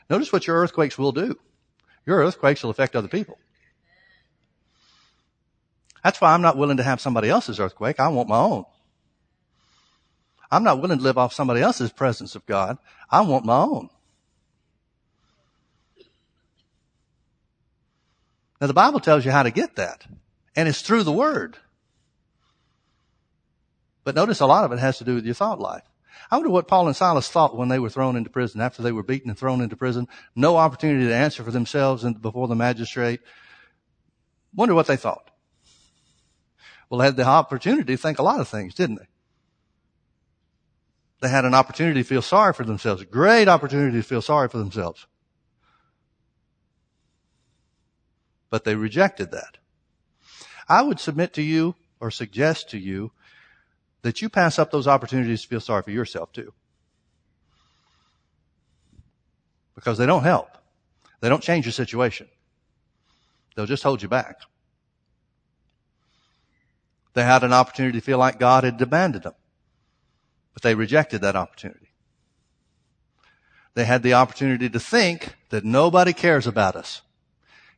[0.08, 1.38] Notice what your earthquakes will do.
[2.06, 3.38] Your earthquakes will affect other people.
[6.02, 8.00] That's why I'm not willing to have somebody else's earthquake.
[8.00, 8.64] I want my own.
[10.50, 12.78] I'm not willing to live off somebody else's presence of God.
[13.10, 13.88] I want my own.
[18.62, 20.06] Now the Bible tells you how to get that.
[20.54, 21.56] And it's through the Word.
[24.04, 25.82] But notice a lot of it has to do with your thought life.
[26.30, 28.92] I wonder what Paul and Silas thought when they were thrown into prison, after they
[28.92, 30.06] were beaten and thrown into prison.
[30.36, 33.18] No opportunity to answer for themselves before the magistrate.
[34.54, 35.32] Wonder what they thought.
[36.88, 39.08] Well, they had the opportunity to think a lot of things, didn't they?
[41.20, 43.02] They had an opportunity to feel sorry for themselves.
[43.02, 45.08] Great opportunity to feel sorry for themselves.
[48.52, 49.56] But they rejected that.
[50.68, 53.10] I would submit to you or suggest to you
[54.02, 56.52] that you pass up those opportunities to feel sorry for yourself too.
[59.74, 60.58] Because they don't help.
[61.20, 62.28] They don't change your situation.
[63.56, 64.40] They'll just hold you back.
[67.14, 69.34] They had an opportunity to feel like God had demanded them,
[70.52, 71.88] but they rejected that opportunity.
[73.72, 77.00] They had the opportunity to think that nobody cares about us.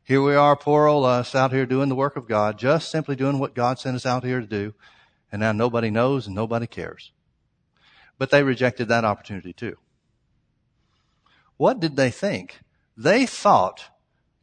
[0.05, 3.15] Here we are, poor old us, out here doing the work of God, just simply
[3.15, 4.75] doing what God sent us out here to do.
[5.31, 7.11] And now nobody knows and nobody cares.
[8.19, 9.77] But they rejected that opportunity too.
[11.57, 12.59] What did they think?
[12.95, 13.85] They thought,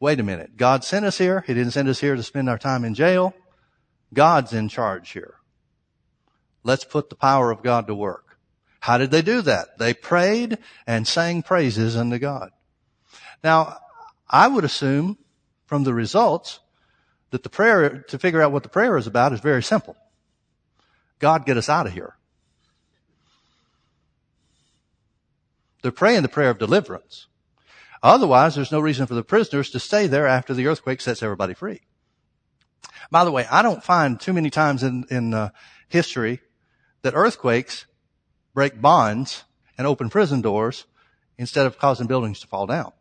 [0.01, 1.45] wait a minute, God sent us here.
[1.47, 3.33] He didn't send us here to spend our time in jail.
[4.13, 5.35] God's in charge here.
[6.65, 8.37] Let's put the power of God to work.
[8.81, 9.77] How did they do that?
[9.77, 12.51] They prayed and sang praises unto God.
[13.41, 13.77] Now,
[14.29, 15.17] I would assume
[15.73, 16.59] from the results
[17.31, 19.97] that the prayer, to figure out what the prayer is about is very simple.
[21.17, 22.15] God, get us out of here.
[25.81, 27.25] They're praying the prayer of deliverance.
[28.03, 31.55] Otherwise, there's no reason for the prisoners to stay there after the earthquake sets everybody
[31.55, 31.81] free.
[33.09, 35.49] By the way, I don't find too many times in, in uh,
[35.89, 36.39] history
[37.01, 37.87] that earthquakes
[38.53, 39.43] break bonds
[39.75, 40.85] and open prison doors
[41.39, 42.91] instead of causing buildings to fall down.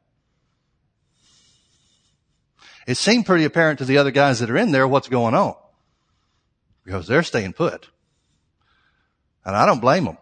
[2.86, 5.54] It seemed pretty apparent to the other guys that are in there what's going on
[6.84, 7.88] because they're staying put.
[9.44, 10.18] And I don't blame them.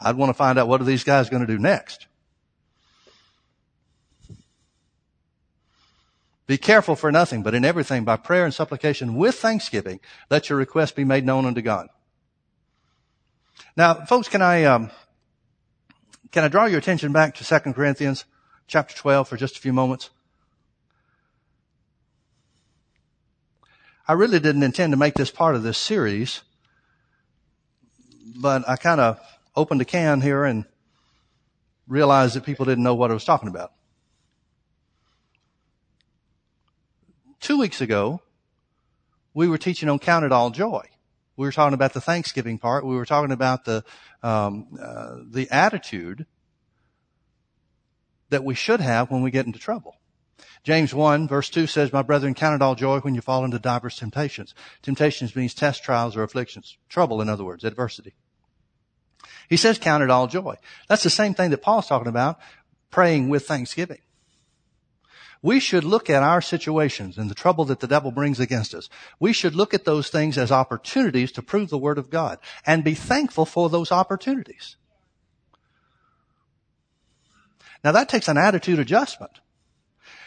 [0.00, 2.06] I'd want to find out what are these guys going to do next.
[6.46, 10.58] Be careful for nothing, but in everything by prayer and supplication with thanksgiving, let your
[10.58, 11.88] request be made known unto God.
[13.76, 14.90] Now, folks, can I, um,
[16.30, 18.26] can I draw your attention back to 2 Corinthians
[18.68, 20.10] chapter 12 for just a few moments?
[24.08, 26.42] I really didn't intend to make this part of this series,
[28.36, 29.18] but I kind of
[29.56, 30.64] opened a can here and
[31.88, 33.72] realized that people didn't know what I was talking about.
[37.40, 38.20] Two weeks ago,
[39.34, 40.88] we were teaching on Count It All Joy.
[41.36, 42.86] We were talking about the Thanksgiving part.
[42.86, 43.84] We were talking about the
[44.22, 46.26] um, uh, the attitude
[48.30, 49.95] that we should have when we get into trouble.
[50.66, 53.56] James 1 verse 2 says, My brethren, count it all joy when you fall into
[53.56, 54.52] diverse temptations.
[54.82, 56.76] Temptations means test, trials, or afflictions.
[56.88, 58.14] Trouble, in other words, adversity.
[59.48, 60.56] He says count it all joy.
[60.88, 62.40] That's the same thing that Paul's talking about,
[62.90, 64.00] praying with thanksgiving.
[65.40, 68.88] We should look at our situations and the trouble that the devil brings against us.
[69.20, 72.82] We should look at those things as opportunities to prove the word of God and
[72.82, 74.74] be thankful for those opportunities.
[77.84, 79.38] Now that takes an attitude adjustment.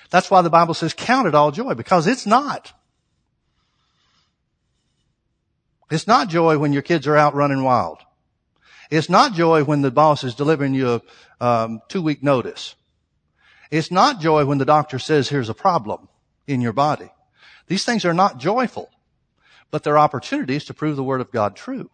[0.10, 2.74] That's why the Bible says count it all joy because it's not.
[5.92, 8.00] It's not joy when your kids are out running wild.
[8.92, 11.02] It's not joy when the boss is delivering you
[11.40, 12.76] a um, two week notice.
[13.72, 16.10] It's not joy when the doctor says here's a problem
[16.48, 17.12] in your body.
[17.68, 18.90] These things are not joyful,
[19.70, 21.92] but they're opportunities to prove the word of God true.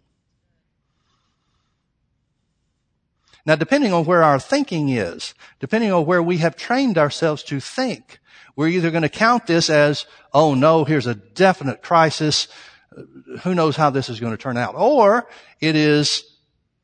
[3.45, 7.59] Now, depending on where our thinking is, depending on where we have trained ourselves to
[7.59, 8.19] think,
[8.55, 12.47] we're either going to count this as, oh no, here's a definite crisis.
[12.95, 13.03] Uh,
[13.39, 14.75] who knows how this is going to turn out?
[14.75, 15.27] Or
[15.59, 16.23] it is,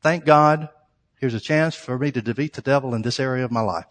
[0.01, 0.69] Thank God,
[1.19, 3.85] here's a chance for me to defeat the devil in this area of my life.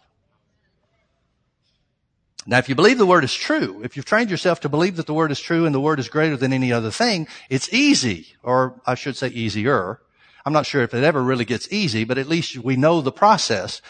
[2.45, 5.05] Now, if you believe the word is true, if you've trained yourself to believe that
[5.05, 8.35] the word is true and the word is greater than any other thing, it's easy,
[8.43, 10.01] or I should say easier.
[10.45, 13.11] I'm not sure if it ever really gets easy, but at least we know the
[13.11, 13.81] process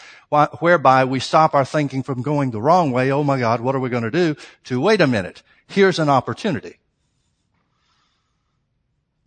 [0.60, 3.10] whereby we stop our thinking from going the wrong way.
[3.10, 4.36] Oh my God, what are we going to do?
[4.64, 5.42] To wait a minute.
[5.66, 6.78] Here's an opportunity.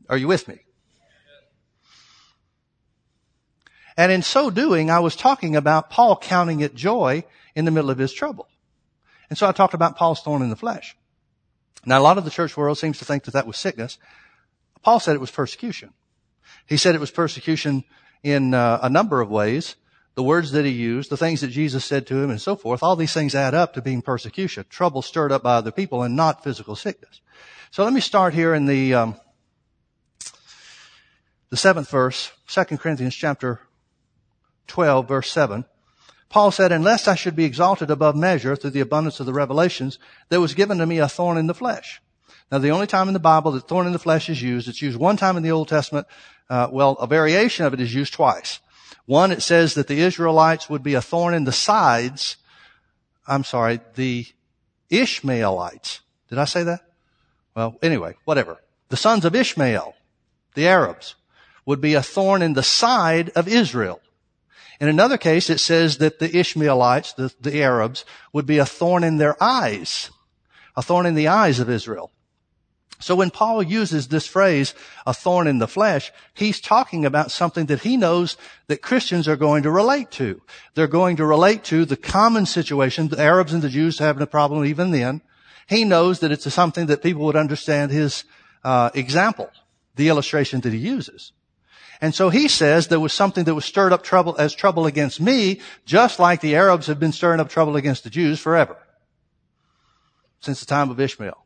[0.07, 0.59] Are you with me?
[3.97, 7.23] And in so doing, I was talking about Paul counting it joy
[7.55, 8.47] in the middle of his trouble.
[9.29, 10.95] And so I talked about Paul's thorn in the flesh.
[11.85, 13.97] Now, a lot of the church world seems to think that that was sickness.
[14.83, 15.93] Paul said it was persecution.
[16.65, 17.83] He said it was persecution
[18.23, 19.75] in uh, a number of ways.
[20.15, 22.81] The words that he used, the things that Jesus said to him, and so forth,
[22.81, 26.15] all these things add up to being persecution, trouble stirred up by other people, and
[26.15, 27.19] not physical sickness.
[27.71, 29.15] So let me start here in the um,
[31.49, 33.61] the seventh verse, 2 Corinthians chapter
[34.67, 35.65] 12, verse 7.
[36.29, 39.99] Paul said, Unless I should be exalted above measure through the abundance of the revelations,
[40.29, 42.01] there was given to me a thorn in the flesh.
[42.51, 44.81] Now, the only time in the Bible that thorn in the flesh is used, it's
[44.81, 46.07] used one time in the Old Testament.
[46.49, 48.59] Uh, well, a variation of it is used twice.
[49.05, 52.37] One, it says that the Israelites would be a thorn in the sides.
[53.27, 54.27] I'm sorry, the
[54.89, 56.01] Ishmaelites.
[56.29, 56.81] Did I say that?
[57.55, 58.61] Well, anyway, whatever.
[58.89, 59.95] The sons of Ishmael,
[60.53, 61.15] the Arabs,
[61.65, 64.01] would be a thorn in the side of Israel.
[64.79, 69.03] In another case, it says that the Ishmaelites, the, the Arabs, would be a thorn
[69.03, 70.11] in their eyes,
[70.75, 72.11] a thorn in the eyes of Israel.
[72.99, 74.73] So when Paul uses this phrase,
[75.05, 78.37] a thorn in the flesh, he's talking about something that he knows
[78.67, 80.41] that Christians are going to relate to.
[80.73, 84.27] They're going to relate to the common situation, the Arabs and the Jews having a
[84.27, 85.21] problem even then.
[85.67, 88.23] He knows that it's something that people would understand his
[88.63, 89.49] uh, example,
[89.95, 91.33] the illustration that he uses.
[92.01, 95.19] And so he says there was something that was stirred up trouble as trouble against
[95.19, 98.77] me, just like the Arabs have been stirring up trouble against the Jews forever.
[100.39, 101.44] Since the time of Ishmael.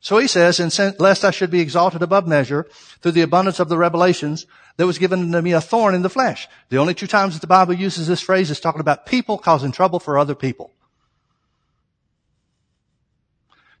[0.00, 2.66] So he says, and lest I should be exalted above measure
[3.00, 6.10] through the abundance of the revelations, there was given to me a thorn in the
[6.10, 6.48] flesh.
[6.68, 9.72] The only two times that the Bible uses this phrase is talking about people causing
[9.72, 10.72] trouble for other people.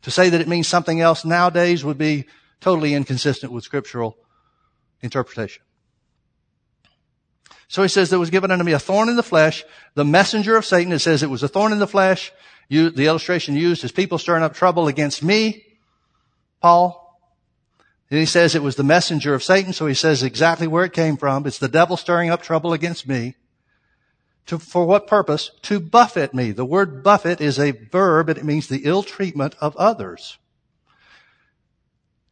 [0.02, 2.26] To say that it means something else nowadays would be
[2.60, 4.16] totally inconsistent with scriptural
[5.02, 5.62] interpretation.
[7.68, 9.64] So he says there was given unto me a thorn in the flesh,
[9.94, 10.92] the messenger of Satan.
[10.92, 12.32] It says it was a thorn in the flesh.
[12.68, 15.65] You, the illustration used is people stirring up trouble against me,
[16.60, 17.02] Paul.
[18.10, 20.92] And he says it was the messenger of Satan, so he says exactly where it
[20.92, 21.46] came from.
[21.46, 23.34] It's the devil stirring up trouble against me.
[24.46, 25.50] To, for what purpose?
[25.62, 26.52] To buffet me.
[26.52, 30.38] The word buffet is a verb and it means the ill treatment of others.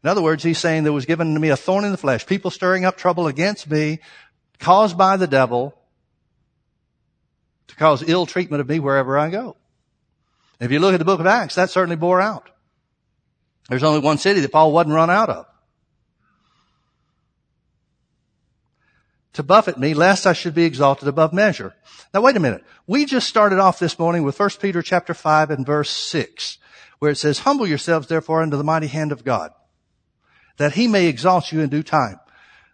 [0.04, 2.26] In other words, he's saying there was given to me a thorn in the flesh,
[2.26, 4.00] people stirring up trouble against me,
[4.60, 5.76] caused by the devil,
[7.68, 9.56] to cause ill treatment of me wherever I go.
[10.60, 12.50] If you look at the book of Acts, that certainly bore out.
[13.68, 15.46] There's only one city that Paul wasn't run out of.
[19.34, 21.74] To buffet me, lest I should be exalted above measure.
[22.12, 22.64] Now wait a minute.
[22.86, 26.58] We just started off this morning with 1 Peter chapter 5 and verse 6,
[27.00, 29.50] where it says, Humble yourselves therefore under the mighty hand of God
[30.56, 32.20] that he may exalt you in due time.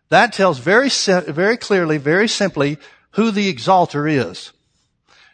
[0.08, 2.78] That tells very, very clearly, very simply
[3.12, 4.52] who the exalter is.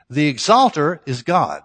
[0.08, 1.62] The exalter is God.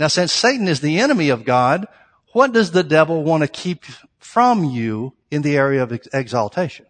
[0.00, 1.86] Now since Satan is the enemy of God,
[2.32, 3.84] what does the devil want to keep
[4.18, 6.86] from you in the area of exaltation?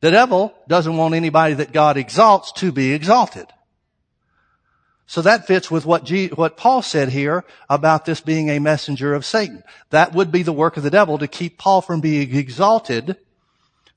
[0.00, 3.46] The devil doesn't want anybody that God exalts to be exalted.
[5.06, 9.24] So that fits with what, what Paul said here about this being a messenger of
[9.24, 9.62] Satan.
[9.90, 13.16] That would be the work of the devil to keep Paul from being exalted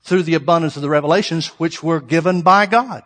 [0.02, 3.02] through the abundance of the revelations which were given by God.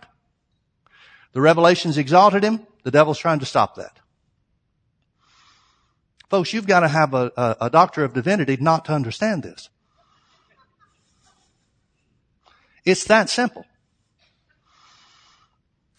[1.33, 2.67] The revelations exalted him.
[2.83, 4.00] The devil's trying to stop that.
[6.31, 9.69] Folks, you've got to have a, a, a doctor of divinity not to understand this.
[12.85, 13.67] It's that simple.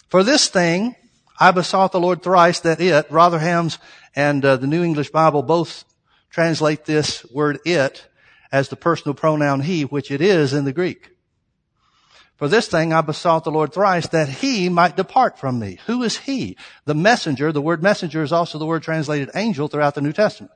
[0.08, 0.96] For this thing,
[1.40, 3.78] I besought the Lord thrice that it, Rotherham's
[4.16, 5.84] and uh, the New English Bible both
[6.30, 8.08] translate this word it
[8.52, 11.10] as the personal pronoun he, which it is in the Greek.
[12.42, 15.78] For this thing I besought the Lord thrice that he might depart from me.
[15.86, 16.58] Who is he?
[16.86, 17.52] The messenger.
[17.52, 20.52] The word messenger is also the word translated angel throughout the New Testament.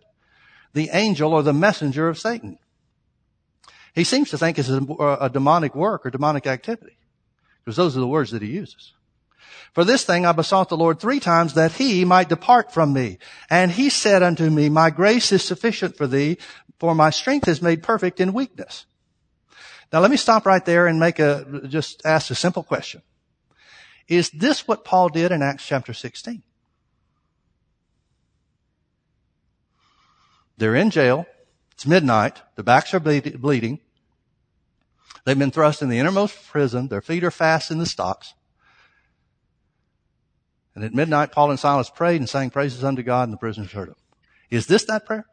[0.74, 2.58] The angel or the messenger of Satan.
[3.94, 4.82] He seems to think it's a,
[5.22, 6.98] a demonic work or demonic activity
[7.64, 8.94] because those are the words that he uses.
[9.76, 13.20] For this thing I besought the Lord three times that he might depart from me.
[13.48, 16.40] And he said unto me, my grace is sufficient for thee,
[16.80, 18.88] for my strength is made perfect in weakness.
[19.94, 23.02] Now let me stop right there and make a, just ask a simple question.
[24.08, 26.44] Is this what Paul did in Acts chapter 16?
[30.58, 31.26] They're in jail.
[31.72, 32.42] It's midnight.
[32.56, 33.80] Their backs are bleeding.
[35.26, 36.88] They've been thrust in the innermost prison.
[36.88, 38.34] Their feet are fast in the stocks.
[40.76, 43.72] And at midnight, Paul and Silas prayed and sang praises unto God, and the prisoners
[43.72, 43.96] heard them.
[44.50, 45.26] Is this that prayer?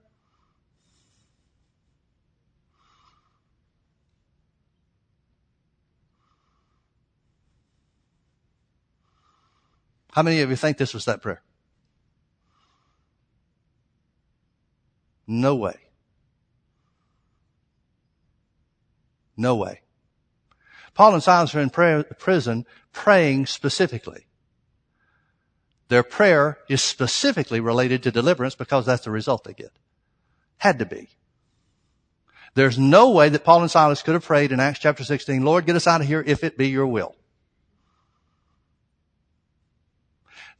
[10.12, 11.42] How many of you think this was that prayer?
[15.26, 15.76] No way.
[19.36, 19.80] No way.
[20.94, 24.26] Paul and Silas are in prayer, prison praying specifically.
[25.88, 29.72] Their prayer is specifically related to deliverance because that's the result they get.
[30.58, 31.08] Had to be.
[32.54, 35.64] There's no way that Paul and Silas could have prayed in Acts chapter 16, Lord,
[35.64, 37.14] get us out of here if it be your will.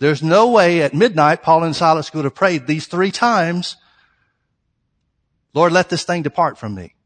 [0.03, 3.77] There's no way at midnight Paul and Silas could have prayed these three times,
[5.55, 6.97] Lord, let this thing depart from me.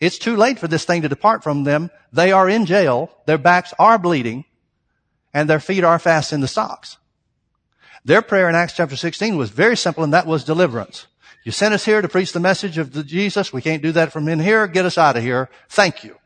[0.00, 1.90] It's too late for this thing to depart from them.
[2.14, 3.10] They are in jail.
[3.26, 4.46] Their backs are bleeding
[5.34, 6.96] and their feet are fast in the stocks.
[8.06, 11.06] Their prayer in Acts chapter 16 was very simple and that was deliverance.
[11.44, 13.52] You sent us here to preach the message of the Jesus.
[13.52, 14.66] We can't do that from in here.
[14.66, 15.50] Get us out of here.
[15.68, 16.16] Thank you.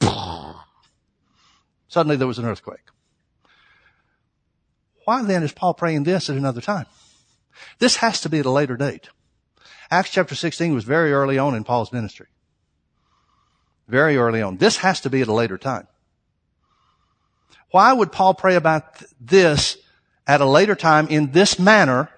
[1.88, 2.88] Suddenly there was an earthquake.
[5.08, 6.84] Why then is Paul praying this at another time?
[7.78, 9.08] This has to be at a later date.
[9.90, 12.26] Acts chapter 16 was very early on in Paul's ministry.
[13.88, 14.58] Very early on.
[14.58, 15.86] This has to be at a later time.
[17.70, 19.78] Why would Paul pray about this
[20.26, 22.10] at a later time in this manner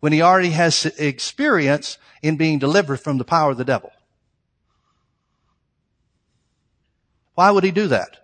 [0.00, 3.92] when he already has experience in being delivered from the power of the devil?
[7.34, 8.21] Why would he do that?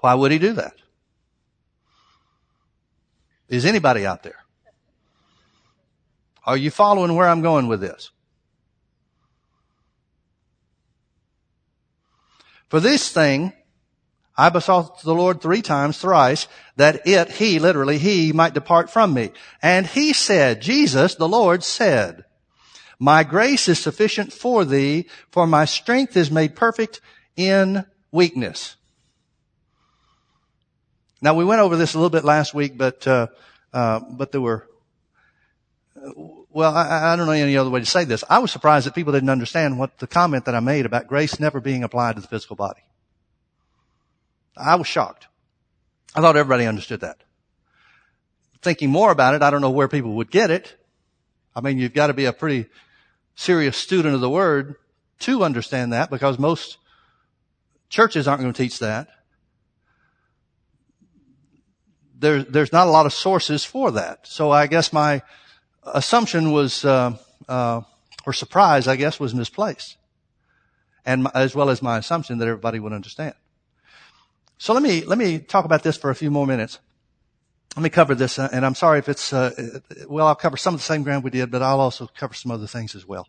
[0.00, 0.74] Why would he do that?
[3.48, 4.44] Is anybody out there?
[6.44, 8.10] Are you following where I'm going with this?
[12.68, 13.52] For this thing,
[14.36, 16.46] I besought the Lord three times, thrice,
[16.76, 19.32] that it, he, literally, he might depart from me.
[19.60, 22.24] And he said, Jesus, the Lord said,
[22.98, 27.00] my grace is sufficient for thee, for my strength is made perfect
[27.34, 28.76] in weakness.
[31.20, 33.26] Now we went over this a little bit last week, but uh,
[33.72, 34.66] uh, but there were
[36.50, 38.24] well, I, I, don't know any other way to say this.
[38.28, 41.38] I was surprised that people didn't understand what the comment that I made about grace
[41.38, 42.80] never being applied to the physical body.
[44.56, 45.26] I was shocked.
[46.14, 47.22] I thought everybody understood that.
[48.62, 50.76] Thinking more about it, I don't know where people would get it.
[51.54, 52.68] I mean, you've got to be a pretty
[53.34, 54.76] serious student of the word
[55.20, 56.78] to understand that because most
[57.88, 59.08] churches aren't going to teach that
[62.20, 64.26] there, there's not a lot of sources for that.
[64.26, 65.22] So I guess my
[65.84, 67.16] assumption was, uh,
[67.48, 67.80] uh,
[68.26, 69.96] or surprise, I guess, was misplaced.
[71.04, 73.34] And my, as well as my assumption that everybody would understand.
[74.58, 76.78] So let me, let me talk about this for a few more minutes.
[77.76, 80.74] Let me cover this, uh, and I'm sorry if it's, uh, well, I'll cover some
[80.74, 83.28] of the same ground we did, but I'll also cover some other things as well.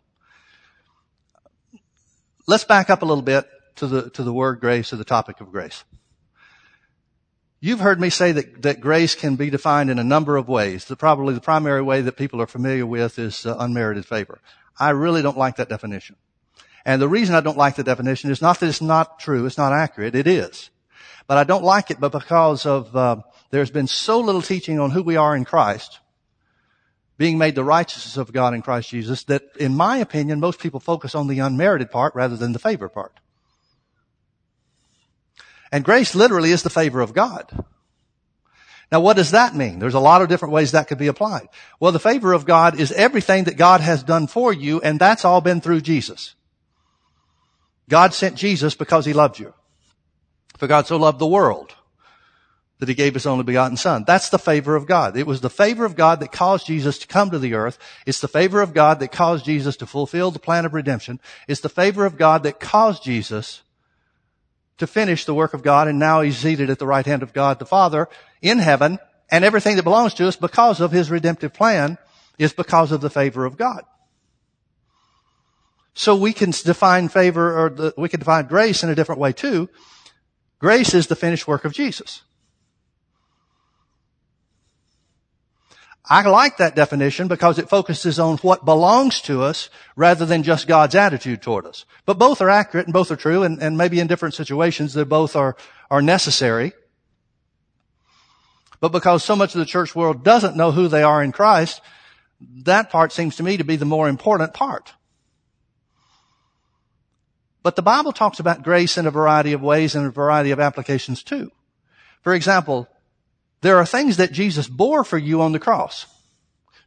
[2.46, 5.40] Let's back up a little bit to the, to the word grace, to the topic
[5.40, 5.84] of grace.
[7.64, 10.86] You've heard me say that, that grace can be defined in a number of ways.
[10.86, 14.40] The, probably the primary way that people are familiar with is uh, unmerited favor.
[14.80, 16.16] I really don't like that definition.
[16.84, 19.58] And the reason I don't like the definition is not that it's not true, it's
[19.58, 20.70] not accurate, it is.
[21.28, 23.18] But I don't like it but because of, uh,
[23.50, 26.00] there's been so little teaching on who we are in Christ,
[27.16, 30.80] being made the righteousness of God in Christ Jesus, that in my opinion, most people
[30.80, 33.20] focus on the unmerited part rather than the favor part.
[35.72, 37.50] And grace literally is the favor of God.
[38.92, 39.78] Now what does that mean?
[39.78, 41.48] There's a lot of different ways that could be applied.
[41.80, 45.24] Well, the favor of God is everything that God has done for you, and that's
[45.24, 46.34] all been through Jesus.
[47.88, 49.54] God sent Jesus because he loved you.
[50.58, 51.74] For God so loved the world
[52.78, 54.04] that he gave his only begotten son.
[54.06, 55.16] That's the favor of God.
[55.16, 57.78] It was the favor of God that caused Jesus to come to the earth.
[58.06, 61.18] It's the favor of God that caused Jesus to fulfill the plan of redemption.
[61.48, 63.62] It's the favor of God that caused Jesus
[64.78, 67.32] to finish the work of God and now he's seated at the right hand of
[67.32, 68.08] God the Father
[68.40, 68.98] in heaven
[69.30, 71.98] and everything that belongs to us because of his redemptive plan
[72.38, 73.82] is because of the favor of God.
[75.94, 79.32] So we can define favor or the, we can define grace in a different way
[79.32, 79.68] too.
[80.58, 82.22] Grace is the finished work of Jesus.
[86.12, 90.66] I like that definition because it focuses on what belongs to us rather than just
[90.68, 91.86] God's attitude toward us.
[92.04, 95.04] But both are accurate and both are true and, and maybe in different situations they
[95.04, 95.56] both are,
[95.90, 96.74] are necessary.
[98.78, 101.80] But because so much of the church world doesn't know who they are in Christ,
[102.64, 104.92] that part seems to me to be the more important part.
[107.62, 110.60] But the Bible talks about grace in a variety of ways and a variety of
[110.60, 111.50] applications too.
[112.20, 112.86] For example,
[113.62, 116.06] there are things that Jesus bore for you on the cross.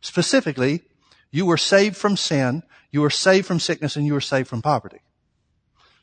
[0.01, 0.83] Specifically,
[1.31, 4.61] you were saved from sin, you were saved from sickness, and you were saved from
[4.61, 5.01] poverty.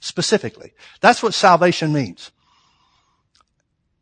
[0.00, 0.72] Specifically.
[1.00, 2.32] That's what salvation means.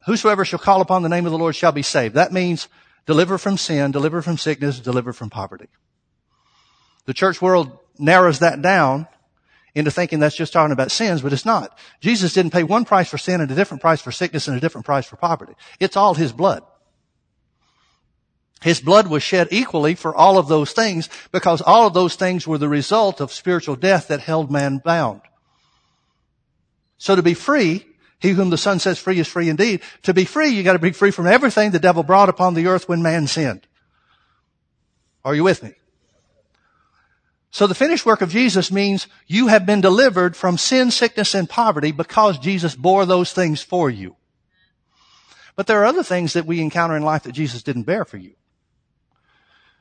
[0.07, 2.15] Whosoever shall call upon the name of the Lord shall be saved.
[2.15, 2.69] That means
[3.05, 5.69] deliver from sin, deliver from sickness, deliver from poverty.
[7.05, 9.09] The church world narrows that down
[9.75, 11.79] into thinking that's just talking about sins, but it's not.
[12.01, 14.61] Jesus didn't pay one price for sin and a different price for sickness and a
[14.61, 15.55] different price for poverty.
[15.79, 16.63] It's all His blood.
[18.63, 22.47] His blood was shed equally for all of those things because all of those things
[22.47, 25.23] were the result of spiritual death that held man bound.
[26.99, 27.87] So to be free,
[28.19, 29.81] he whom the Son sets free is free indeed.
[30.03, 32.87] To be free, you gotta be free from everything the devil brought upon the earth
[32.87, 33.67] when man sinned.
[35.25, 35.73] Are you with me?
[37.51, 41.49] So the finished work of Jesus means you have been delivered from sin, sickness, and
[41.49, 44.17] poverty because Jesus bore those things for you.
[45.57, 48.17] But there are other things that we encounter in life that Jesus didn't bear for
[48.17, 48.35] you.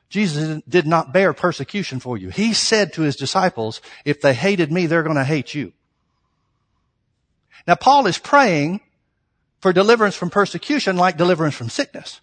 [0.09, 2.30] Jesus did not bear persecution for you.
[2.30, 5.72] He said to his disciples, if they hated me, they're going to hate you.
[7.67, 8.82] Now Paul is praying
[9.59, 12.22] for deliverance from persecution like deliverance from sickness.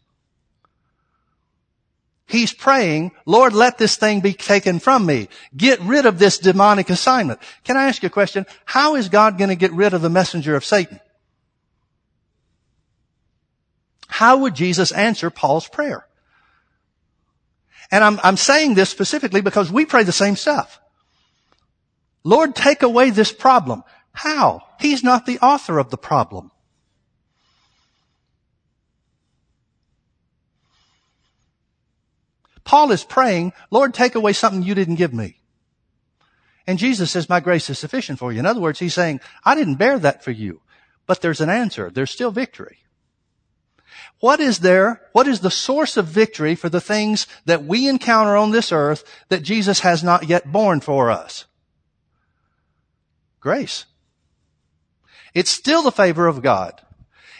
[2.26, 5.28] He's praying, Lord, let this thing be taken from me.
[5.56, 7.40] Get rid of this demonic assignment.
[7.62, 8.46] Can I ask you a question?
[8.64, 10.98] How is God going to get rid of the messenger of Satan?
[14.08, 16.06] How would Jesus answer Paul's prayer?
[17.92, 20.80] And I'm, I'm saying this specifically because we pray the same stuff.
[22.24, 23.84] Lord, take away this problem.
[24.12, 24.62] How?
[24.80, 26.50] He's not the author of the problem.
[32.66, 35.38] Paul is praying, Lord, take away something you didn't give me.
[36.66, 38.40] And Jesus says, my grace is sufficient for you.
[38.40, 40.60] In other words, he's saying, I didn't bear that for you,
[41.06, 41.90] but there's an answer.
[41.90, 42.78] There's still victory.
[44.18, 45.00] What is there?
[45.12, 49.04] What is the source of victory for the things that we encounter on this earth
[49.28, 51.44] that Jesus has not yet borne for us?
[53.40, 53.86] Grace.
[55.34, 56.82] It's still the favor of God.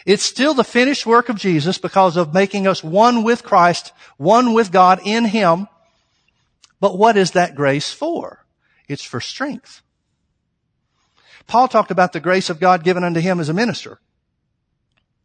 [0.07, 4.53] It's still the finished work of Jesus because of making us one with Christ, one
[4.53, 5.67] with God in Him.
[6.79, 8.45] But what is that grace for?
[8.87, 9.81] It's for strength.
[11.45, 13.99] Paul talked about the grace of God given unto him as a minister.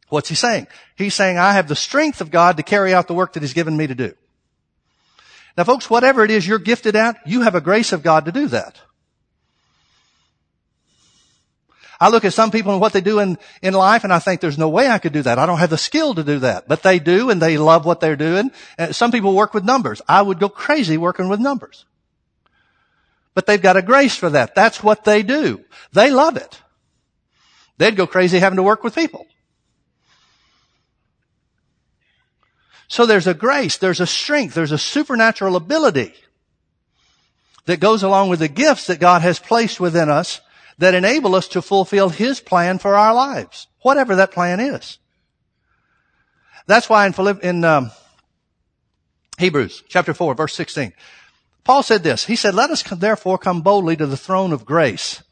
[0.09, 0.67] What's he saying?
[0.97, 3.55] He's saying, I have the strength of God to carry out the work that he's
[3.55, 4.15] given me to do.
[5.57, 8.33] Now folks, whatever it is you're gifted at, you have a grace of God to
[8.33, 8.81] do that.
[12.03, 14.41] I look at some people and what they do in, in life and I think
[14.41, 15.39] there's no way I could do that.
[15.39, 16.67] I don't have the skill to do that.
[16.67, 18.51] But they do and they love what they're doing.
[18.77, 20.03] And some people work with numbers.
[20.09, 21.85] I would go crazy working with numbers.
[23.35, 24.57] But they've got a grace for that.
[24.57, 25.65] That's what they do.
[25.93, 26.61] They love it.
[27.79, 29.29] They'd go crazy having to work with people.
[32.89, 36.15] So there's a grace, there's a strength, there's a supernatural ability
[37.67, 40.41] that goes along with the gifts that God has placed within us
[40.79, 44.99] that enable us to fulfill His plan for our lives, whatever that plan is.
[46.67, 47.91] That's why in, Philipp, in um,
[49.39, 50.93] Hebrews chapter 4 verse 16,
[51.65, 52.27] Paul said this.
[52.27, 55.23] He said, let us therefore come boldly to the throne of grace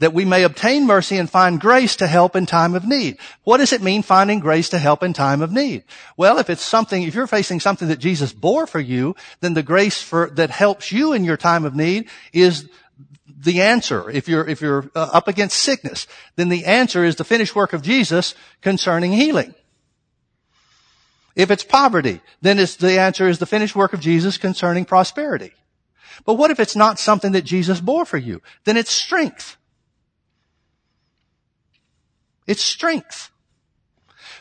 [0.00, 3.18] that we may obtain mercy and find grace to help in time of need.
[3.44, 5.84] What does it mean finding grace to help in time of need?
[6.16, 9.62] Well, if it's something, if you're facing something that Jesus bore for you, then the
[9.62, 12.68] grace for, that helps you in your time of need is
[13.42, 14.10] the answer.
[14.10, 17.72] If you're, if you're uh, up against sickness, then the answer is the finished work
[17.72, 19.54] of Jesus concerning healing.
[21.34, 25.52] If it's poverty, then it's, the answer is the finished work of Jesus concerning prosperity.
[26.26, 28.42] But what if it's not something that Jesus bore for you?
[28.64, 29.56] Then it's strength.
[32.46, 33.30] It's strength.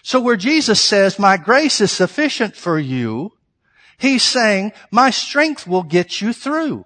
[0.01, 3.33] So where Jesus says, my grace is sufficient for you,
[3.97, 6.85] he's saying, my strength will get you through.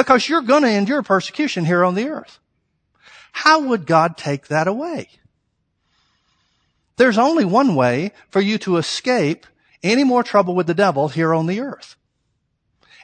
[0.00, 2.38] Because you're going to endure persecution here on the earth.
[3.32, 5.10] How would God take that away?
[6.96, 9.44] There's only one way for you to escape
[9.82, 11.96] any more trouble with the devil here on the earth.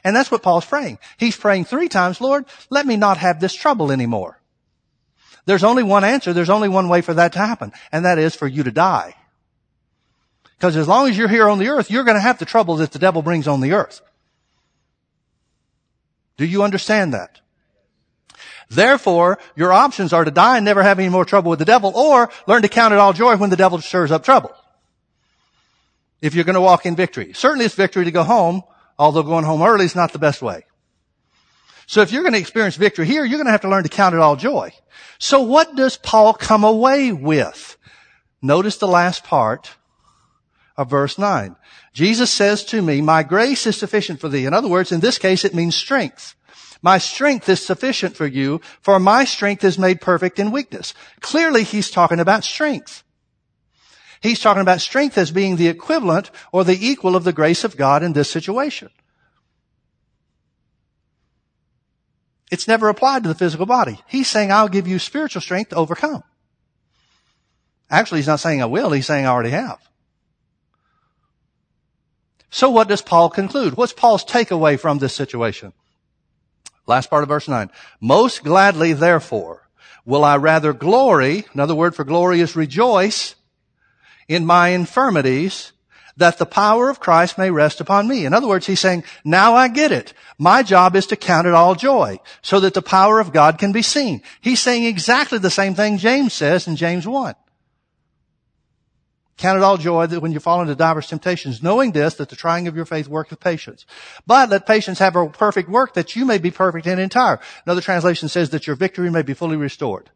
[0.03, 0.97] And that's what Paul's praying.
[1.17, 4.41] He's praying three times, Lord, let me not have this trouble anymore.
[5.45, 6.33] There's only one answer.
[6.33, 7.73] There's only one way for that to happen.
[7.91, 9.13] And that is for you to die.
[10.57, 12.77] Because as long as you're here on the earth, you're going to have the trouble
[12.77, 14.01] that the devil brings on the earth.
[16.37, 17.41] Do you understand that?
[18.69, 21.91] Therefore, your options are to die and never have any more trouble with the devil
[21.95, 24.53] or learn to count it all joy when the devil stirs up trouble.
[26.21, 27.33] If you're going to walk in victory.
[27.33, 28.63] Certainly it's victory to go home,
[28.97, 30.65] although going home early is not the best way.
[31.85, 33.89] So if you're going to experience victory here, you're going to have to learn to
[33.89, 34.73] count it all joy.
[35.19, 37.77] So what does Paul come away with?
[38.41, 39.71] Notice the last part
[40.75, 41.55] of verse 9.
[41.97, 44.45] Jesus says to me, my grace is sufficient for thee.
[44.45, 46.35] In other words, in this case, it means strength.
[46.83, 50.93] My strength is sufficient for you, for my strength is made perfect in weakness.
[51.21, 53.03] Clearly, he's talking about strength.
[54.21, 57.75] He's talking about strength as being the equivalent or the equal of the grace of
[57.75, 58.91] God in this situation.
[62.51, 63.99] It's never applied to the physical body.
[64.05, 66.23] He's saying, I'll give you spiritual strength to overcome.
[67.89, 68.91] Actually, he's not saying I will.
[68.91, 69.79] He's saying I already have.
[72.49, 73.75] So what does Paul conclude?
[73.75, 75.73] What's Paul's takeaway from this situation?
[76.85, 77.69] Last part of verse 9.
[77.99, 79.67] Most gladly, therefore,
[80.05, 83.35] will I rather glory, another word for glory is rejoice,
[84.27, 85.73] in my infirmities,
[86.15, 88.25] that the power of Christ may rest upon me.
[88.25, 90.13] In other words, he's saying, now I get it.
[90.37, 93.71] My job is to count it all joy, so that the power of God can
[93.71, 94.23] be seen.
[94.41, 97.35] He's saying exactly the same thing James says in James 1.
[99.37, 102.35] Count it all joy that when you fall into diverse temptations, knowing this, that the
[102.35, 103.85] trying of your faith worketh patience.
[104.25, 107.39] But let patience have a perfect work that you may be perfect and entire.
[107.65, 110.09] Another translation says that your victory may be fully restored.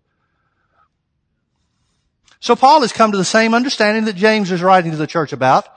[2.39, 5.31] So Paul has come to the same understanding that James is writing to the church
[5.31, 5.67] about.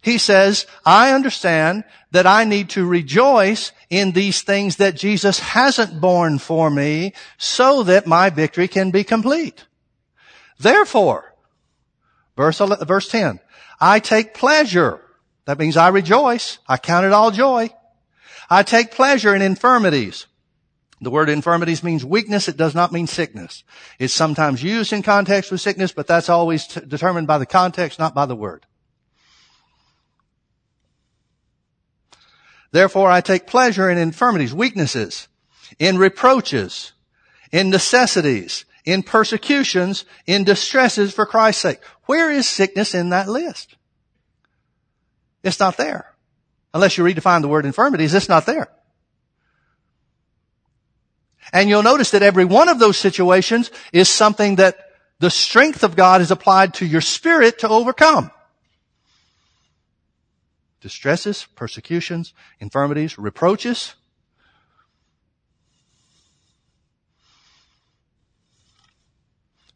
[0.00, 1.82] He says, I understand
[2.12, 7.82] that I need to rejoice in these things that Jesus hasn't borne for me so
[7.82, 9.64] that my victory can be complete.
[10.60, 11.33] Therefore,
[12.36, 13.40] verse, verse 10,
[13.80, 15.00] I take pleasure.
[15.46, 16.58] That means I rejoice.
[16.68, 17.70] I count it all joy.
[18.48, 20.26] I take pleasure in infirmities.
[21.00, 22.48] The word infirmities means weakness.
[22.48, 23.64] It does not mean sickness.
[23.98, 27.98] It's sometimes used in context with sickness, but that's always t- determined by the context,
[27.98, 28.64] not by the word.
[32.70, 35.28] Therefore, I take pleasure in infirmities, weaknesses,
[35.78, 36.92] in reproaches,
[37.52, 41.80] in necessities, in persecutions, in distresses for Christ's sake.
[42.06, 43.76] Where is sickness in that list?
[45.42, 46.14] It's not there.
[46.72, 48.68] Unless you redefine the word infirmities, it's not there.
[51.52, 54.78] And you'll notice that every one of those situations is something that
[55.20, 58.30] the strength of God is applied to your spirit to overcome.
[60.80, 63.94] Distresses, persecutions, infirmities, reproaches.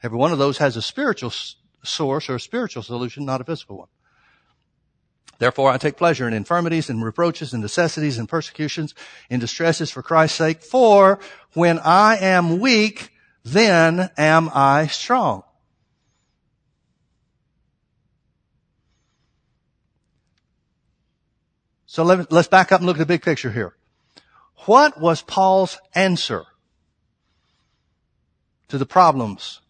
[0.03, 1.32] Every one of those has a spiritual
[1.82, 3.88] source or a spiritual solution, not a physical one.
[5.38, 8.94] Therefore, I take pleasure in infirmities and reproaches and necessities and persecutions
[9.30, 10.62] in distresses for Christ's sake.
[10.62, 11.20] For
[11.53, 13.11] when I am weak,
[13.44, 15.44] then am I strong.
[21.86, 23.74] So let, us back up and look at the big picture here.
[24.66, 26.44] What was Paul's answer
[28.68, 29.61] to the problems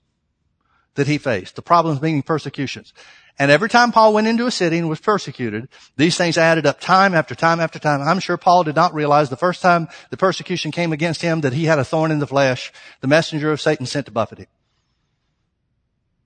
[0.99, 1.57] that he faced?
[1.57, 2.92] The problems meaning persecutions.
[3.38, 6.80] And every time Paul went into a city and was persecuted, these things added up
[6.80, 8.03] time after time after time.
[8.03, 11.53] I'm sure Paul did not realize the first time the persecution came against him that
[11.53, 14.46] he had a thorn in the flesh, the messenger of Satan sent to buffet him.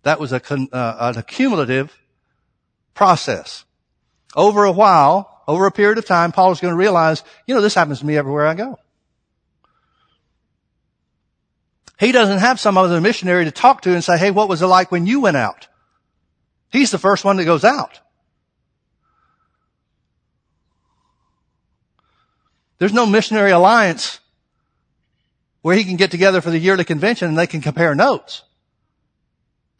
[0.04, 0.40] That was a,
[0.72, 1.94] uh, an accumulative
[2.94, 3.64] process.
[4.34, 7.60] Over a while, over a period of time, Paul is going to realize, you know,
[7.60, 8.78] this happens to me everywhere I go.
[12.02, 14.66] He doesn't have some other missionary to talk to and say, hey, what was it
[14.66, 15.68] like when you went out?
[16.68, 18.00] He's the first one that goes out.
[22.78, 24.18] There's no missionary alliance
[25.60, 28.42] where he can get together for the yearly convention and they can compare notes.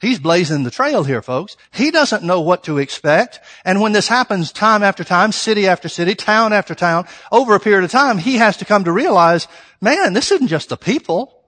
[0.00, 1.56] He's blazing the trail here, folks.
[1.72, 3.40] He doesn't know what to expect.
[3.64, 7.60] And when this happens time after time, city after city, town after town, over a
[7.60, 9.48] period of time, he has to come to realize,
[9.80, 11.41] man, this isn't just the people.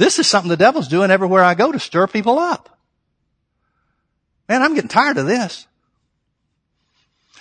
[0.00, 2.78] This is something the devil's doing everywhere I go to stir people up.
[4.48, 5.66] Man, I'm getting tired of this.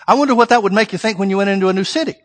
[0.05, 2.15] I wonder what that would make you think when you went into a new city.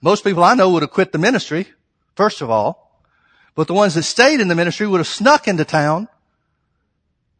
[0.00, 1.66] Most people I know would have quit the ministry,
[2.14, 3.02] first of all.
[3.56, 6.06] But the ones that stayed in the ministry would have snuck into town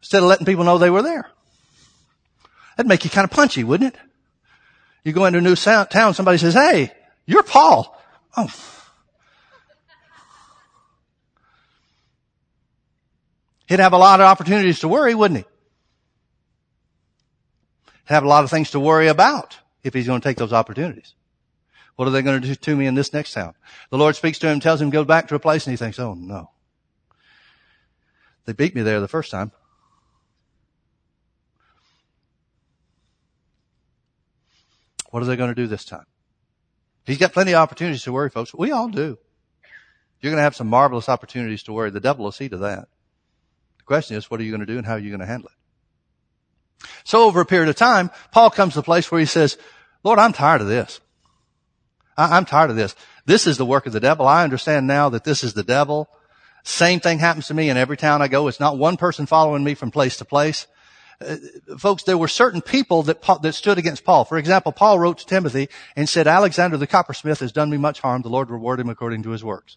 [0.00, 1.30] instead of letting people know they were there.
[2.76, 4.00] That'd make you kind of punchy, wouldn't it?
[5.04, 6.90] You go into a new town, somebody says, hey,
[7.24, 7.94] you're Paul.
[8.36, 8.48] Oh,
[13.68, 15.44] He'd have a lot of opportunities to worry, wouldn't he?
[18.08, 20.54] He'd have a lot of things to worry about if he's going to take those
[20.54, 21.14] opportunities.
[21.96, 23.54] What are they going to do to me in this next town?
[23.90, 25.98] The Lord speaks to him, tells him go back to a place, and he thinks,
[25.98, 26.50] oh no.
[28.46, 29.52] They beat me there the first time.
[35.10, 36.06] What are they going to do this time?
[37.08, 38.52] He's got plenty of opportunities to worry, folks.
[38.52, 39.16] We all do.
[40.20, 41.90] You're going to have some marvelous opportunities to worry.
[41.90, 42.86] The devil will see to that
[43.78, 45.26] The question is, what are you going to do and how are you going to
[45.26, 46.86] handle it?
[47.04, 49.56] So over a period of time, Paul comes to a place where he says,
[50.04, 51.00] Lord, I'm tired of this.
[52.18, 52.94] I- I'm tired of this.
[53.24, 54.26] This is the work of the devil.
[54.26, 56.10] I understand now that this is the devil.
[56.62, 58.48] Same thing happens to me in every town I go.
[58.48, 60.66] It's not one person following me from place to place.
[61.20, 61.36] Uh,
[61.78, 64.24] folks, there were certain people that, that stood against Paul.
[64.24, 68.00] For example, Paul wrote to Timothy and said, Alexander the coppersmith has done me much
[68.00, 68.22] harm.
[68.22, 69.76] The Lord reward him according to his works.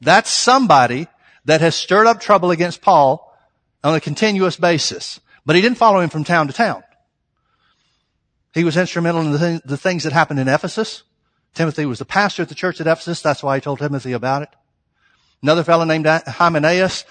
[0.00, 1.08] That's somebody
[1.46, 3.36] that has stirred up trouble against Paul
[3.82, 5.20] on a continuous basis.
[5.44, 6.84] But he didn't follow him from town to town.
[8.54, 11.02] He was instrumental in the, th- the things that happened in Ephesus.
[11.54, 13.20] Timothy was the pastor at the church at Ephesus.
[13.20, 14.48] That's why he told Timothy about it.
[15.42, 17.04] Another fellow named Hymenaeus.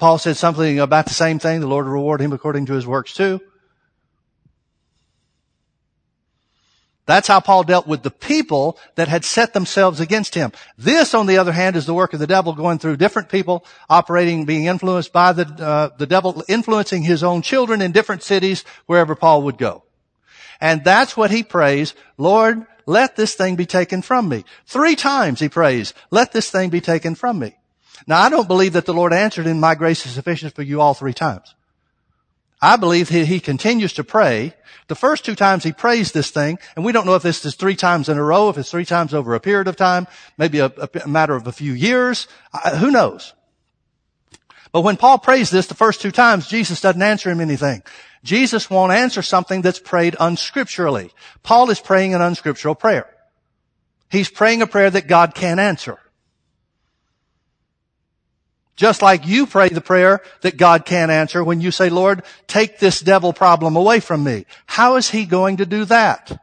[0.00, 1.60] Paul said something about the same thing.
[1.60, 3.38] The Lord will reward him according to his works too.
[7.04, 10.52] That's how Paul dealt with the people that had set themselves against him.
[10.78, 13.64] This, on the other hand, is the work of the devil going through different people,
[13.90, 18.64] operating, being influenced by the, uh, the devil, influencing his own children in different cities
[18.86, 19.82] wherever Paul would go.
[20.62, 24.44] And that's what he prays, Lord, let this thing be taken from me.
[24.64, 27.56] Three times he prays, let this thing be taken from me.
[28.06, 30.80] Now I don't believe that the Lord answered in my grace is sufficient for you
[30.80, 31.54] all three times.
[32.62, 34.54] I believe he, he continues to pray.
[34.88, 37.54] The first two times he prays this thing, and we don't know if this is
[37.54, 40.58] three times in a row, if it's three times over a period of time, maybe
[40.58, 40.66] a,
[41.04, 42.26] a matter of a few years.
[42.52, 43.32] I, who knows?
[44.72, 47.82] But when Paul prays this the first two times, Jesus doesn't answer him anything.
[48.22, 51.10] Jesus won't answer something that's prayed unscripturally.
[51.42, 53.08] Paul is praying an unscriptural prayer.
[54.10, 55.98] He's praying a prayer that God can't answer.
[58.80, 62.78] Just like you pray the prayer that God can't answer when you say, Lord, take
[62.78, 64.46] this devil problem away from me.
[64.64, 66.42] How is he going to do that?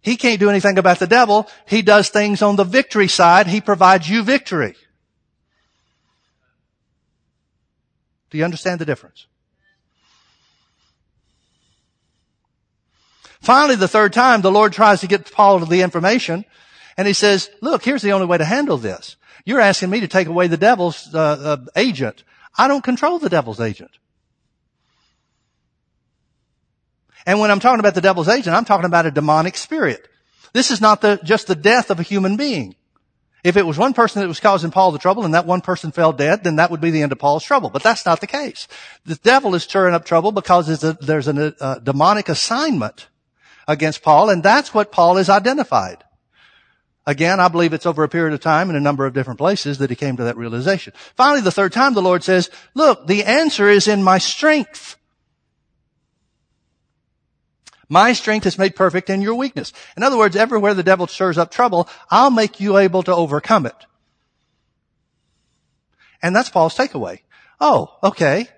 [0.00, 1.48] He can't do anything about the devil.
[1.66, 3.48] He does things on the victory side.
[3.48, 4.76] He provides you victory.
[8.30, 9.26] Do you understand the difference?
[13.40, 16.44] Finally, the third time, the Lord tries to get Paul to the information,
[16.96, 19.16] and he says, look, here's the only way to handle this.
[19.44, 21.18] You're asking me to take away the devil's uh,
[21.58, 22.24] uh, agent.
[22.56, 23.90] I don't control the devil's agent.
[27.26, 30.08] And when I'm talking about the devil's agent, I'm talking about a demonic spirit.
[30.52, 32.76] This is not the, just the death of a human being.
[33.44, 35.92] If it was one person that was causing Paul the trouble and that one person
[35.92, 37.70] fell dead, then that would be the end of Paul's trouble.
[37.70, 38.66] But that's not the case.
[39.04, 43.08] The devil is stirring up trouble because there's a, there's a, a demonic assignment
[43.68, 46.02] against Paul, and that's what Paul is identified.
[47.06, 49.78] Again, I believe it's over a period of time in a number of different places
[49.78, 50.92] that he came to that realization.
[51.14, 54.96] Finally, the third time the Lord says, look, the answer is in my strength.
[57.88, 59.72] My strength is made perfect in your weakness.
[59.96, 63.66] In other words, everywhere the devil stirs up trouble, I'll make you able to overcome
[63.66, 63.76] it.
[66.20, 67.20] And that's Paul's takeaway.
[67.60, 68.48] Oh, okay.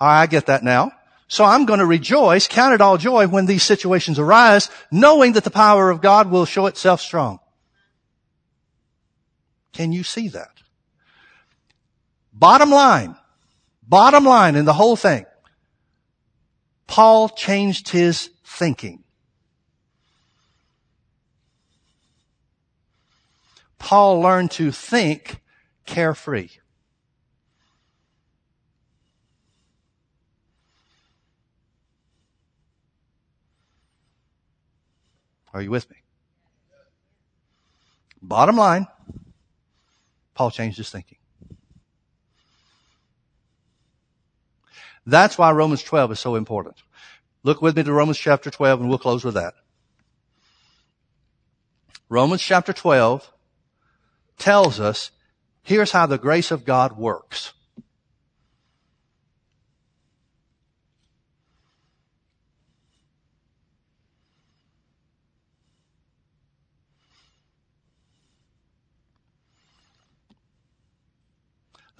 [0.00, 0.92] I get that now.
[1.28, 5.44] So I'm going to rejoice, count it all joy when these situations arise, knowing that
[5.44, 7.38] the power of God will show itself strong.
[9.72, 10.50] Can you see that?
[12.32, 13.16] Bottom line,
[13.82, 15.26] bottom line in the whole thing,
[16.86, 19.02] Paul changed his thinking.
[23.78, 25.40] Paul learned to think
[25.86, 26.48] carefree.
[35.52, 35.96] Are you with me?
[38.22, 38.86] Bottom line,
[40.34, 41.18] Paul changed his thinking.
[45.04, 46.76] That's why Romans 12 is so important.
[47.42, 49.54] Look with me to Romans chapter 12 and we'll close with that.
[52.08, 53.28] Romans chapter 12
[54.38, 55.10] tells us
[55.62, 57.52] here's how the grace of God works.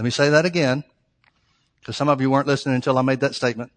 [0.02, 0.82] Let me say that again,
[1.78, 3.70] because some of you weren't listening until I made that statement.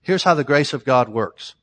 [0.00, 1.54] Here's how the grace of God works.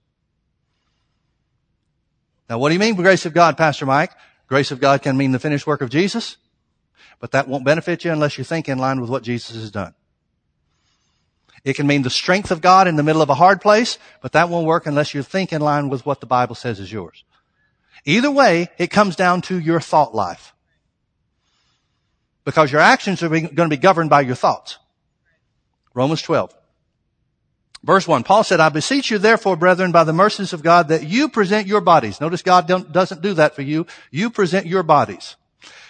[2.47, 4.11] Now, what do you mean by grace of God, Pastor Mike?
[4.45, 6.37] Grace of God can mean the finished work of Jesus,
[7.19, 9.95] but that won't benefit you unless you think in line with what Jesus has done.
[11.63, 14.33] It can mean the strength of God in the middle of a hard place, but
[14.33, 17.23] that won't work unless you think in line with what the Bible says is yours.
[18.05, 20.53] Either way, it comes down to your thought life
[22.43, 24.77] because your actions are going to be governed by your thoughts.
[25.93, 26.55] Romans 12.
[27.83, 31.07] Verse 1, Paul said, I beseech you therefore, brethren, by the mercies of God, that
[31.07, 32.21] you present your bodies.
[32.21, 33.87] Notice God doesn't do that for you.
[34.11, 35.35] You present your bodies.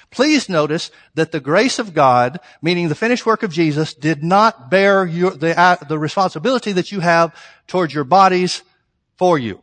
[0.09, 4.69] Please notice that the grace of God, meaning the finished work of Jesus, did not
[4.69, 7.35] bear your, the, the responsibility that you have
[7.67, 8.61] towards your bodies
[9.17, 9.61] for you.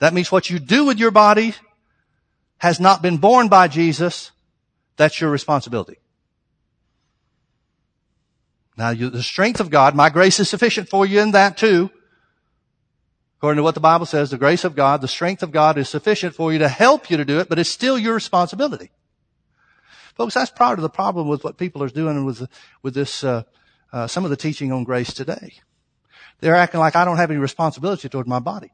[0.00, 1.54] That means what you do with your body
[2.58, 4.32] has not been borne by Jesus.
[4.96, 5.98] That's your responsibility.
[8.76, 11.90] Now, you, the strength of God, my grace is sufficient for you in that too.
[13.38, 15.88] According to what the Bible says, the grace of God, the strength of God is
[15.88, 18.90] sufficient for you to help you to do it, but it's still your responsibility.
[20.14, 22.46] Folks, that's part of the problem with what people are doing with,
[22.82, 23.42] with this, uh,
[23.92, 25.54] uh, some of the teaching on grace today.
[26.40, 28.72] They're acting like I don't have any responsibility toward my body.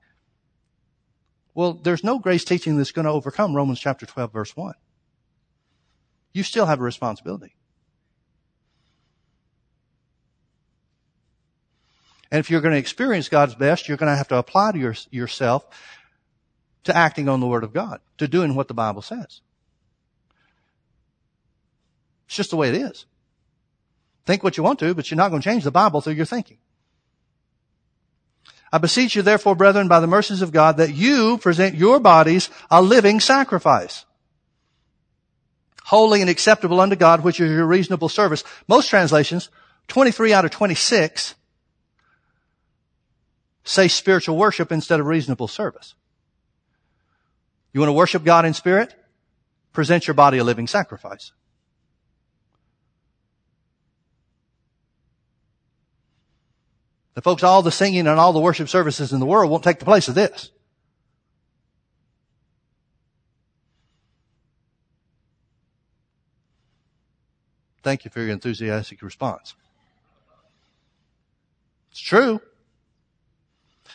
[1.57, 4.75] Well, there's no grace teaching that's going to overcome Romans chapter 12 verse 1.
[6.35, 7.57] You still have a responsibility.
[12.31, 14.79] And if you're going to experience God's best, you're going to have to apply to
[14.79, 15.67] your, yourself
[16.85, 19.41] to acting on the Word of God, to doing what the Bible says.
[22.27, 23.07] It's just the way it is.
[24.27, 26.27] Think what you want to, but you're not going to change the Bible through your
[26.27, 26.59] thinking.
[28.73, 32.51] I beseech you therefore, brethren, by the mercies of God, that you present your bodies
[32.71, 34.05] a living sacrifice.
[35.85, 38.43] Holy and acceptable unto God, which is your reasonable service.
[38.67, 39.51] Most translations,
[39.87, 41.37] 23 out of 26,
[43.62, 45.95] say spiritual worship instead of reasonable service.
[47.73, 48.95] You want to worship God in spirit?
[49.73, 51.33] Present your body a living sacrifice.
[57.17, 59.79] The folks, all the singing and all the worship services in the world won't take
[59.79, 60.51] the place of this.
[67.83, 69.55] Thank you for your enthusiastic response.
[71.91, 72.43] It's true.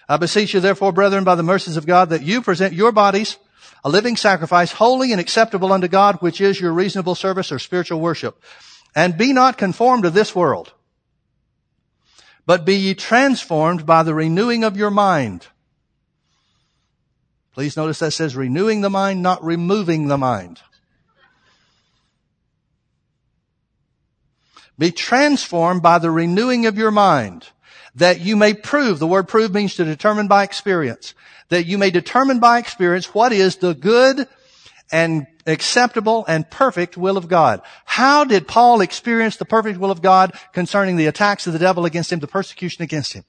[0.09, 3.37] I beseech you therefore, brethren, by the mercies of God, that you present your bodies
[3.83, 7.99] a living sacrifice, holy and acceptable unto God, which is your reasonable service or spiritual
[7.99, 8.41] worship.
[8.95, 10.73] And be not conformed to this world,
[12.45, 15.47] but be ye transformed by the renewing of your mind.
[17.53, 20.61] Please notice that says renewing the mind, not removing the mind.
[24.77, 27.47] Be transformed by the renewing of your mind
[27.95, 31.13] that you may prove, the word prove means to determine by experience,
[31.49, 34.27] that you may determine by experience what is the good
[34.91, 37.61] and acceptable and perfect will of God.
[37.85, 41.85] How did Paul experience the perfect will of God concerning the attacks of the devil
[41.85, 43.23] against him, the persecution against him?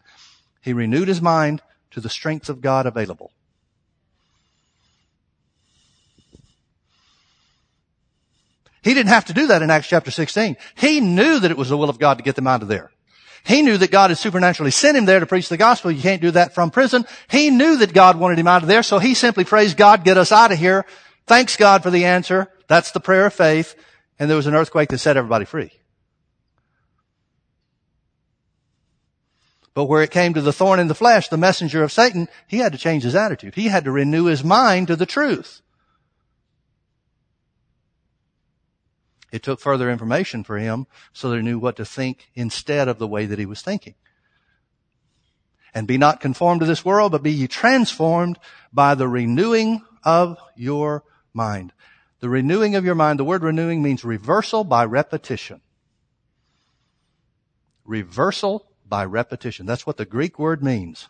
[0.60, 3.32] He renewed his mind to the strength of God available.
[8.82, 10.56] He didn't have to do that in Acts chapter 16.
[10.74, 12.90] He knew that it was the will of God to get them out of there.
[13.44, 15.90] He knew that God had supernaturally sent him there to preach the gospel.
[15.90, 17.04] You can't do that from prison.
[17.28, 20.16] He knew that God wanted him out of there, so he simply praised God, get
[20.16, 20.84] us out of here.
[21.26, 22.48] Thanks God for the answer.
[22.68, 23.74] That's the prayer of faith.
[24.18, 25.72] And there was an earthquake that set everybody free.
[29.74, 32.58] But where it came to the thorn in the flesh, the messenger of Satan, he
[32.58, 33.54] had to change his attitude.
[33.54, 35.62] He had to renew his mind to the truth.
[39.32, 42.98] It took further information for him so that he knew what to think instead of
[42.98, 43.94] the way that he was thinking.
[45.74, 48.38] And be not conformed to this world, but be ye transformed
[48.74, 51.02] by the renewing of your
[51.35, 51.72] mind.
[52.20, 55.61] The renewing of your mind, the word renewing means reversal by repetition.
[57.85, 59.66] Reversal by repetition.
[59.66, 61.09] That's what the Greek word means.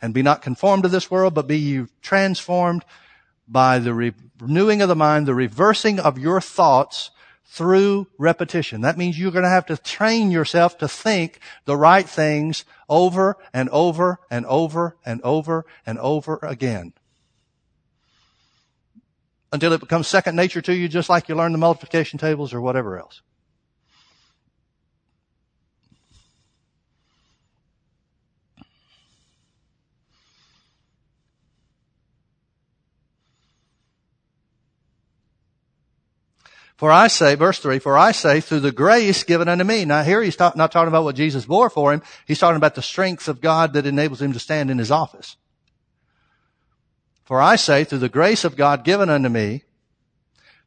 [0.00, 2.84] And be not conformed to this world, but be ye transformed
[3.48, 7.10] by the renewing of the mind, the reversing of your thoughts
[7.46, 8.82] through repetition.
[8.82, 13.36] That means you're going to have to train yourself to think the right things over
[13.52, 16.92] and over and over and over and over again.
[19.52, 22.60] Until it becomes second nature to you, just like you learn the multiplication tables or
[22.60, 23.22] whatever else.
[36.78, 39.84] For I say, verse three, for I say through the grace given unto me.
[39.84, 42.02] Now here he's talk, not talking about what Jesus bore for him.
[42.24, 45.36] He's talking about the strength of God that enables him to stand in his office.
[47.28, 49.64] For I say through the grace of God given unto me,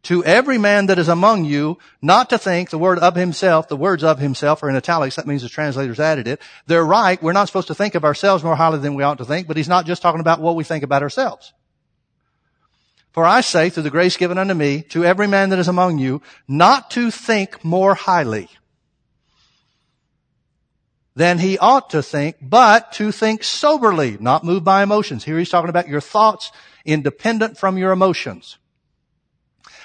[0.04, 3.76] to every man that is among you, not to think the word of himself, the
[3.76, 5.16] words of himself are in italics.
[5.16, 6.40] That means the translators added it.
[6.68, 7.20] They're right.
[7.20, 9.58] We're not supposed to think of ourselves more highly than we ought to think, but
[9.58, 11.52] he's not just talking about what we think about ourselves.
[13.12, 15.98] For I say, through the grace given unto me, to every man that is among
[15.98, 18.50] you, not to think more highly
[21.16, 25.24] than he ought to think, but to think soberly, not moved by emotions.
[25.24, 26.52] Here he's talking about your thoughts
[26.86, 28.58] independent from your emotions.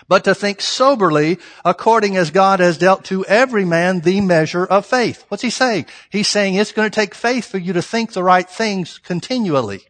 [0.08, 4.86] But to think soberly according as God has dealt to every man the measure of
[4.86, 5.24] faith.
[5.28, 5.86] What's he saying?
[6.10, 9.88] He's saying it's going to take faith for you to think the right things continually.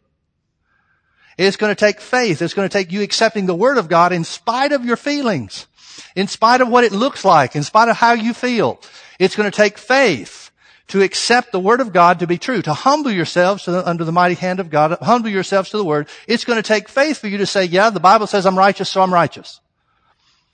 [1.37, 2.41] It's going to take faith.
[2.41, 5.67] It's going to take you accepting the Word of God in spite of your feelings,
[6.15, 8.81] in spite of what it looks like, in spite of how you feel.
[9.19, 10.46] It's going to take faith
[10.87, 14.05] to accept the Word of God to be true, to humble yourselves to the, under
[14.05, 16.07] the mighty hand of God, humble yourselves to the Word.
[16.27, 18.89] It's going to take faith for you to say, yeah, the Bible says I'm righteous,
[18.89, 19.59] so I'm righteous.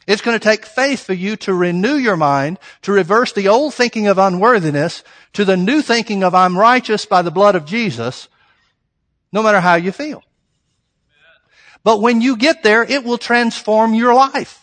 [0.06, 3.74] It's going to take faith for you to renew your mind, to reverse the old
[3.74, 5.04] thinking of unworthiness
[5.34, 8.28] to the new thinking of I'm righteous by the blood of Jesus,
[9.32, 10.24] no matter how you feel.
[11.84, 14.62] But when you get there, it will transform your life.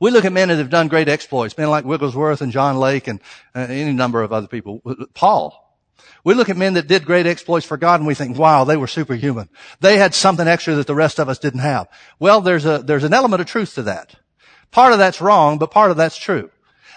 [0.00, 3.06] We look at men that have done great exploits, men like Wigglesworth and John Lake
[3.06, 3.20] and
[3.54, 4.82] uh, any number of other people.
[5.14, 5.66] Paul.
[6.24, 8.76] We look at men that did great exploits for God and we think, wow, they
[8.76, 9.48] were superhuman.
[9.80, 11.88] They had something extra that the rest of us didn't have.
[12.18, 14.14] Well, there's a, there's an element of truth to that.
[14.70, 16.50] Part of that's wrong, but part of that's true.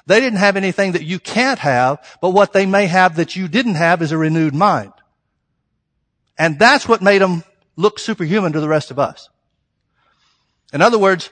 [0.06, 3.48] They didn't have anything that you can't have, but what they may have that you
[3.48, 4.92] didn't have is a renewed mind.
[6.38, 7.44] And that's what made them
[7.76, 9.30] look superhuman to the rest of us.
[10.74, 11.30] In other words,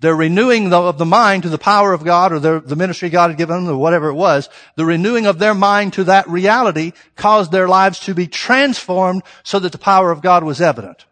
[0.00, 3.30] their renewing of the mind to the power of God or the, the ministry God
[3.30, 6.92] had given them or whatever it was, the renewing of their mind to that reality
[7.16, 11.04] caused their lives to be transformed so that the power of God was evident.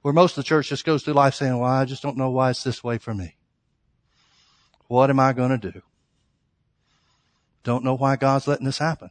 [0.00, 2.30] Where most of the church just goes through life saying, well, I just don't know
[2.30, 3.36] why it's this way for me.
[4.88, 5.82] What am I going to do?
[7.62, 9.10] Don't know why God's letting this happen.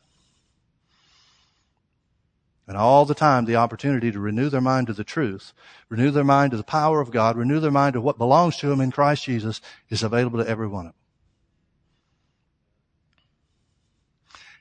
[2.67, 5.53] And all the time, the opportunity to renew their mind to the truth,
[5.89, 8.67] renew their mind to the power of God, renew their mind to what belongs to
[8.67, 9.59] them in Christ Jesus
[9.89, 10.99] is available to every one of them.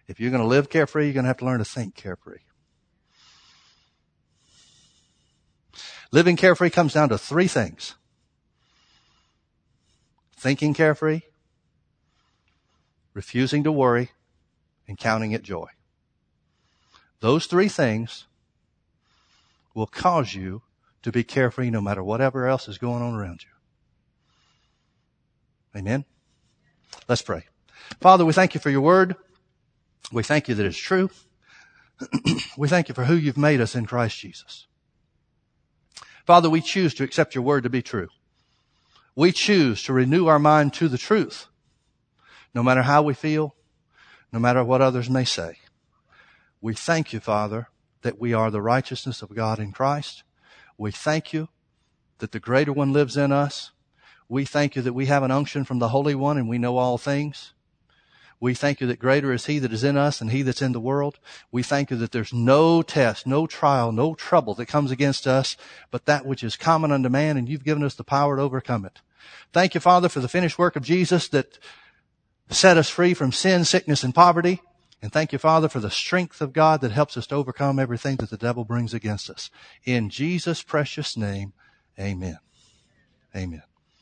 [0.09, 2.41] If you're going to live carefree, you're going to have to learn to think carefree.
[6.11, 7.95] Living carefree comes down to three things.
[10.37, 11.21] Thinking carefree,
[13.15, 14.11] refusing to worry,
[14.89, 15.69] and counting it joy.
[17.23, 18.27] Those three things
[19.75, 20.63] will cause you
[21.03, 23.51] to be carefree no matter whatever else is going on around you.
[25.79, 26.05] Amen.
[27.09, 27.45] Let's pray.
[28.01, 29.15] Father, we thank you for your word.
[30.11, 31.11] We thank you that it's true.
[32.57, 34.67] we thank you for who you've made us in Christ Jesus.
[36.27, 38.09] Father, we choose to accept your word to be true.
[39.15, 41.47] We choose to renew our mind to the truth,
[42.53, 43.55] no matter how we feel,
[44.33, 45.59] no matter what others may say.
[46.63, 47.69] We thank you, Father,
[48.03, 50.23] that we are the righteousness of God in Christ.
[50.79, 51.49] We thank you
[52.19, 53.73] that the greater one lives in us.
[54.29, 56.79] We thank you that we have an unction from the Holy One and we know
[56.79, 57.53] all things.
[58.39, 60.71] We thank you that greater is He that is in us than He that's in
[60.71, 61.19] the world.
[61.51, 65.57] We thank you that there's no test, no trial, no trouble that comes against us,
[65.91, 68.85] but that which is common unto man, and you've given us the power to overcome
[68.85, 69.01] it.
[69.53, 71.59] Thank you, Father, for the finished work of Jesus that
[72.51, 74.61] set us free from sin, sickness, and poverty.
[75.03, 78.17] And thank you, Father, for the strength of God that helps us to overcome everything
[78.17, 79.51] that the devil brings against us.
[79.85, 81.53] In Jesus' precious name,
[81.99, 82.39] amen.
[83.35, 83.63] Amen.